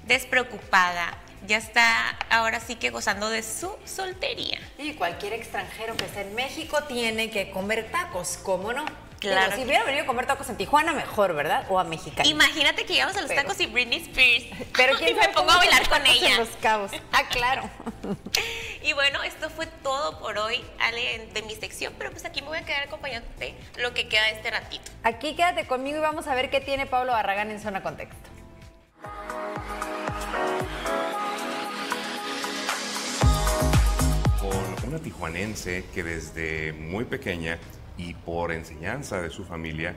despreocupada. 0.07 1.19
Ya 1.47 1.59
está 1.59 2.17
ahora 2.31 2.61
sí 2.61 2.75
que 2.77 2.91
gozando 2.91 3.31
de 3.31 3.43
su 3.43 3.71
soltería. 3.85 4.59
Y 4.79 4.95
cualquier 4.95 5.33
extranjero 5.33 5.97
que 5.97 6.05
esté 6.05 6.23
en 6.23 6.35
México 6.35 6.83
tiene 6.85 7.31
que 7.31 7.51
comer 7.51 7.91
tacos, 7.91 8.39
¿cómo 8.43 8.73
no? 8.73 8.85
Claro 9.21 9.47
Digo, 9.47 9.57
si 9.57 9.65
hubiera 9.65 9.85
venido 9.85 10.05
a 10.05 10.07
comer 10.07 10.27
tacos 10.27 10.49
en 10.51 10.57
Tijuana, 10.57 10.93
mejor, 10.93 11.35
¿verdad? 11.35 11.65
O 11.71 11.79
a 11.79 11.85
Mexicali. 11.85 12.29
Imagínate 12.29 12.85
que 12.85 12.95
llegamos 12.95 13.17
a 13.17 13.23
los 13.23 13.31
Pero- 13.31 13.43
tacos 13.43 13.61
y 13.61 13.67
Britney 13.67 14.03
Spears. 14.03 14.45
Pero 14.77 14.95
y 14.97 14.97
quién 14.99 15.17
me 15.17 15.29
pongo 15.31 15.51
a 15.53 15.57
bailar 15.57 15.89
con 15.89 16.05
ella. 16.07 16.33
En 16.33 16.37
los 16.39 16.49
cabos. 16.61 16.91
Ah, 17.13 17.23
claro. 17.31 17.69
Y 18.83 18.93
bueno, 18.93 19.21
esto 19.25 19.51
fue 19.51 19.67
todo 19.67 20.21
por 20.21 20.39
hoy, 20.39 20.65
Ale, 20.79 21.29
de 21.35 21.43
mi 21.43 21.57
sección, 21.57 21.93
pero 21.99 22.13
pues 22.13 22.25
aquí 22.25 22.41
me 22.41 22.47
voy 22.47 22.59
a 22.59 22.65
quedar 22.65 22.85
acompañándote 22.85 23.57
lo 23.79 23.93
que 23.95 24.07
queda 24.07 24.23
de 24.27 24.31
este 24.31 24.49
ratito. 24.49 24.93
Aquí 25.03 25.35
quédate 25.35 25.67
conmigo 25.67 25.99
y 25.99 26.01
vamos 26.03 26.29
a 26.29 26.37
ver 26.37 26.51
qué 26.51 26.61
tiene 26.61 26.87
Pablo 26.87 27.11
Barragán 27.11 27.51
en 27.51 27.61
Zona 27.61 27.83
Contexto. 27.83 28.31
Una 34.87 34.99
tijuanense 35.01 35.85
que 35.92 36.05
desde 36.05 36.72
muy 36.72 37.05
pequeña 37.05 37.59
y 37.99 38.14
por 38.14 38.53
enseñanza 38.53 39.20
de 39.20 39.31
su 39.31 39.44
familia 39.44 39.96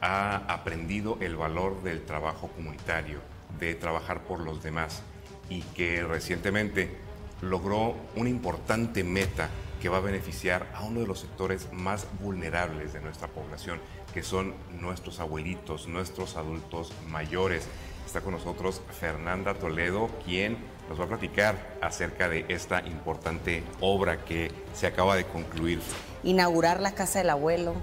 ha 0.00 0.36
aprendido 0.52 1.18
el 1.20 1.34
valor 1.34 1.82
del 1.82 2.04
trabajo 2.04 2.48
comunitario, 2.48 3.20
de 3.58 3.74
trabajar 3.74 4.22
por 4.22 4.40
los 4.40 4.62
demás 4.62 5.02
y 5.50 5.62
que 5.62 6.04
recientemente 6.04 6.96
logró 7.42 7.96
una 8.14 8.28
importante 8.28 9.02
meta 9.02 9.48
que 9.80 9.88
va 9.88 9.98
a 9.98 10.00
beneficiar 10.00 10.70
a 10.74 10.84
uno 10.84 11.00
de 11.00 11.06
los 11.06 11.20
sectores 11.20 11.72
más 11.72 12.06
vulnerables 12.20 12.92
de 12.92 13.00
nuestra 13.00 13.28
población, 13.28 13.80
que 14.14 14.22
son 14.22 14.54
nuestros 14.80 15.18
abuelitos, 15.20 15.88
nuestros 15.88 16.36
adultos 16.36 16.92
mayores. 17.08 17.66
Está 18.06 18.20
con 18.20 18.32
nosotros 18.32 18.82
Fernanda 18.98 19.54
Toledo, 19.54 20.08
quien 20.24 20.58
nos 20.88 20.98
va 20.98 21.04
a 21.04 21.08
platicar 21.08 21.78
acerca 21.80 22.28
de 22.28 22.44
esta 22.48 22.80
importante 22.86 23.62
obra 23.80 24.24
que 24.24 24.50
se 24.74 24.86
acaba 24.86 25.16
de 25.16 25.24
concluir. 25.24 25.80
Inaugurar 26.22 26.80
la 26.80 26.92
Casa 26.92 27.18
del 27.18 27.30
Abuelo 27.30 27.74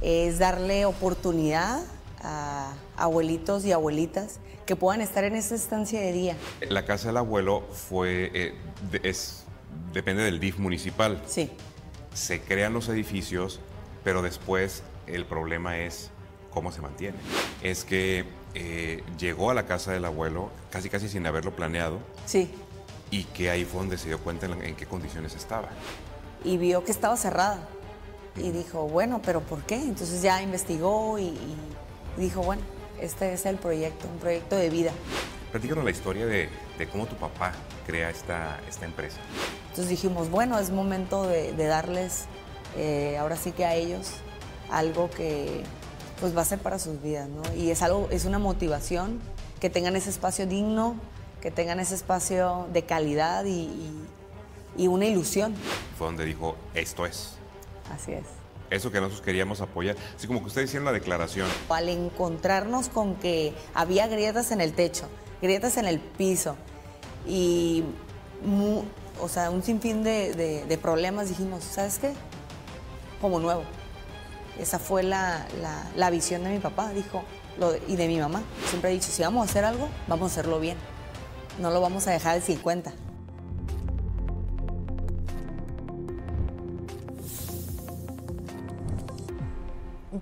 es 0.00 0.38
darle 0.38 0.84
oportunidad 0.86 1.82
a 2.22 2.72
abuelitos 2.96 3.64
y 3.64 3.72
abuelitas 3.72 4.40
que 4.66 4.76
puedan 4.76 5.00
estar 5.00 5.24
en 5.24 5.34
esa 5.34 5.54
estancia 5.54 6.00
de 6.00 6.12
día. 6.12 6.36
La 6.68 6.84
Casa 6.84 7.08
del 7.08 7.16
Abuelo 7.16 7.62
fue, 7.72 8.30
eh, 8.34 8.54
es, 9.02 9.44
depende 9.92 10.22
del 10.22 10.40
DIF 10.40 10.58
municipal. 10.58 11.20
Sí. 11.26 11.50
Se 12.14 12.40
crean 12.40 12.72
los 12.72 12.88
edificios, 12.88 13.60
pero 14.04 14.22
después 14.22 14.82
el 15.06 15.24
problema 15.26 15.78
es 15.78 16.10
cómo 16.50 16.72
se 16.72 16.80
mantiene. 16.80 17.16
Es 17.62 17.84
que 17.84 18.24
eh, 18.54 19.02
llegó 19.18 19.50
a 19.50 19.54
la 19.54 19.66
Casa 19.66 19.92
del 19.92 20.04
Abuelo 20.04 20.50
casi 20.70 20.88
casi 20.88 21.08
sin 21.08 21.26
haberlo 21.26 21.54
planeado 21.54 21.98
Sí. 22.26 22.50
y 23.10 23.24
que 23.24 23.50
ahí 23.50 23.64
fue 23.64 23.80
donde 23.80 23.96
se 23.98 24.08
dio 24.08 24.18
cuenta 24.18 24.46
en, 24.46 24.62
en 24.62 24.74
qué 24.76 24.86
condiciones 24.86 25.34
estaba. 25.34 25.68
Y 26.44 26.56
vio 26.56 26.84
que 26.84 26.90
estaba 26.92 27.16
cerrada. 27.16 27.58
Y 28.36 28.50
dijo, 28.50 28.88
bueno, 28.88 29.20
pero 29.24 29.40
¿por 29.40 29.62
qué? 29.62 29.76
Entonces 29.76 30.22
ya 30.22 30.40
investigó 30.42 31.18
y, 31.18 31.24
y 31.26 31.56
dijo, 32.16 32.42
bueno, 32.42 32.62
este 33.00 33.32
es 33.32 33.44
el 33.46 33.56
proyecto, 33.56 34.06
un 34.12 34.18
proyecto 34.18 34.56
de 34.56 34.70
vida. 34.70 34.92
Platícanos 35.50 35.84
la 35.84 35.90
historia 35.90 36.26
de, 36.26 36.48
de 36.78 36.88
cómo 36.88 37.06
tu 37.06 37.16
papá 37.16 37.52
crea 37.86 38.08
esta, 38.08 38.60
esta 38.68 38.84
empresa. 38.84 39.16
Entonces 39.70 39.88
dijimos, 39.88 40.30
bueno, 40.30 40.58
es 40.58 40.70
momento 40.70 41.24
de, 41.26 41.52
de 41.52 41.64
darles, 41.66 42.26
eh, 42.76 43.16
ahora 43.18 43.36
sí 43.36 43.50
que 43.52 43.64
a 43.64 43.74
ellos, 43.74 44.12
algo 44.70 45.10
que 45.10 45.62
pues 46.20 46.36
va 46.36 46.42
a 46.42 46.44
ser 46.44 46.58
para 46.58 46.78
sus 46.78 47.00
vidas, 47.02 47.28
¿no? 47.28 47.42
Y 47.56 47.70
es 47.70 47.82
algo, 47.82 48.08
es 48.10 48.24
una 48.24 48.38
motivación, 48.38 49.20
que 49.60 49.70
tengan 49.70 49.96
ese 49.96 50.10
espacio 50.10 50.46
digno, 50.46 50.94
que 51.40 51.50
tengan 51.50 51.80
ese 51.80 51.94
espacio 51.94 52.66
de 52.72 52.82
calidad 52.84 53.44
y, 53.44 53.50
y- 53.62 54.06
y 54.76 54.86
una 54.86 55.06
ilusión. 55.06 55.54
Fue 55.98 56.06
donde 56.06 56.24
dijo, 56.24 56.56
esto 56.74 57.04
es. 57.06 57.30
Así 57.92 58.12
es. 58.12 58.24
Eso 58.70 58.90
que 58.92 58.98
nosotros 59.00 59.22
queríamos 59.22 59.60
apoyar. 59.60 59.96
Así 60.16 60.26
como 60.28 60.40
que 60.40 60.46
ustedes 60.46 60.68
hicieron 60.70 60.84
la 60.84 60.92
declaración. 60.92 61.48
Al 61.68 61.88
encontrarnos 61.88 62.88
con 62.88 63.16
que 63.16 63.52
había 63.74 64.06
grietas 64.06 64.52
en 64.52 64.60
el 64.60 64.72
techo, 64.74 65.06
grietas 65.42 65.76
en 65.76 65.86
el 65.86 65.98
piso 65.98 66.54
y 67.26 67.82
mu- 68.44 68.84
o 69.20 69.28
sea, 69.28 69.50
un 69.50 69.62
sinfín 69.62 70.02
de, 70.04 70.34
de- 70.34 70.64
de 70.66 70.78
problemas, 70.78 71.28
dijimos, 71.28 71.64
¿sabes 71.64 71.98
qué? 71.98 72.12
Como 73.20 73.40
nuevo. 73.40 73.62
Esa 74.58 74.78
fue 74.78 75.02
la, 75.02 75.46
la- 75.96 76.10
visión 76.10 76.44
de 76.44 76.50
mi 76.50 76.58
papá, 76.58 76.90
dijo, 76.90 77.22
lo 77.58 77.74
y 77.88 77.96
de 77.96 78.08
mi 78.08 78.18
mamá. 78.18 78.42
Siempre 78.68 78.90
he 78.90 78.94
dicho, 78.94 79.10
si 79.10 79.22
vamos 79.22 79.46
a 79.46 79.50
hacer 79.50 79.64
algo, 79.64 79.88
vamos 80.06 80.30
a 80.30 80.32
hacerlo 80.32 80.60
bien. 80.60 80.76
No 81.58 81.70
lo 81.70 81.80
vamos 81.80 82.06
a 82.06 82.10
dejar 82.12 82.34
al 82.34 82.42
50. 82.42 82.92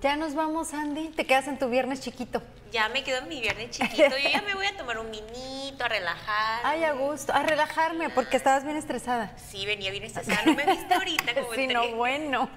Ya 0.01 0.15
nos 0.15 0.35
vamos, 0.35 0.73
Andy. 0.73 1.09
Te 1.09 1.25
quedas 1.25 1.47
en 1.47 1.57
tu 1.57 1.67
viernes 1.69 2.01
chiquito. 2.01 2.41
Ya 2.71 2.87
me 2.89 3.03
quedo 3.03 3.19
en 3.19 3.27
mi 3.27 3.41
viernes 3.41 3.71
chiquito. 3.71 4.09
Yo 4.17 4.29
ya 4.29 4.41
me 4.41 4.53
voy 4.53 4.65
a 4.65 4.77
tomar 4.77 4.99
un 4.99 5.09
vinito, 5.11 5.83
a 5.83 5.87
relajar. 5.87 6.61
Ay, 6.63 6.83
a 6.83 6.93
gusto. 6.93 7.33
A 7.33 7.43
relajarme, 7.43 8.09
porque 8.09 8.37
estabas 8.37 8.63
bien 8.63 8.77
estresada. 8.77 9.31
Sí, 9.37 9.65
venía 9.65 9.91
bien 9.91 10.03
estresada. 10.03 10.41
No 10.45 10.53
me 10.53 10.65
viste 10.65 10.93
ahorita 10.93 11.33
como 11.33 11.53
Sí, 11.53 11.67
no, 11.67 11.87
bueno. 11.95 12.49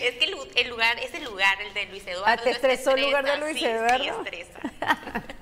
Es 0.00 0.14
que 0.14 0.24
el, 0.24 0.36
el 0.56 0.68
lugar, 0.68 0.98
ese 0.98 1.20
lugar, 1.20 1.60
el 1.60 1.74
de 1.74 1.86
Luis 1.86 2.06
Eduardo. 2.06 2.26
Ah, 2.26 2.36
¿te 2.36 2.50
estresó 2.50 2.92
el 2.92 3.02
lugar 3.02 3.24
de 3.24 3.36
Luis 3.38 3.58
sí, 3.58 3.64
Eduardo? 3.66 3.98
Sí, 3.98 4.08
estresa. 4.08 4.60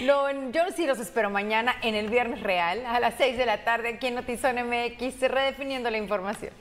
No, 0.00 0.50
yo 0.50 0.62
sí 0.74 0.86
los 0.86 0.98
espero 0.98 1.28
mañana 1.28 1.76
en 1.82 1.94
el 1.94 2.08
Viernes 2.08 2.42
Real 2.42 2.84
a 2.86 2.98
las 3.00 3.14
6 3.18 3.36
de 3.36 3.44
la 3.46 3.64
tarde 3.64 3.90
aquí 3.90 4.06
en 4.06 4.14
Notizón 4.14 4.56
MX, 4.56 5.20
redefiniendo 5.20 5.90
la 5.90 5.98
información. 5.98 6.52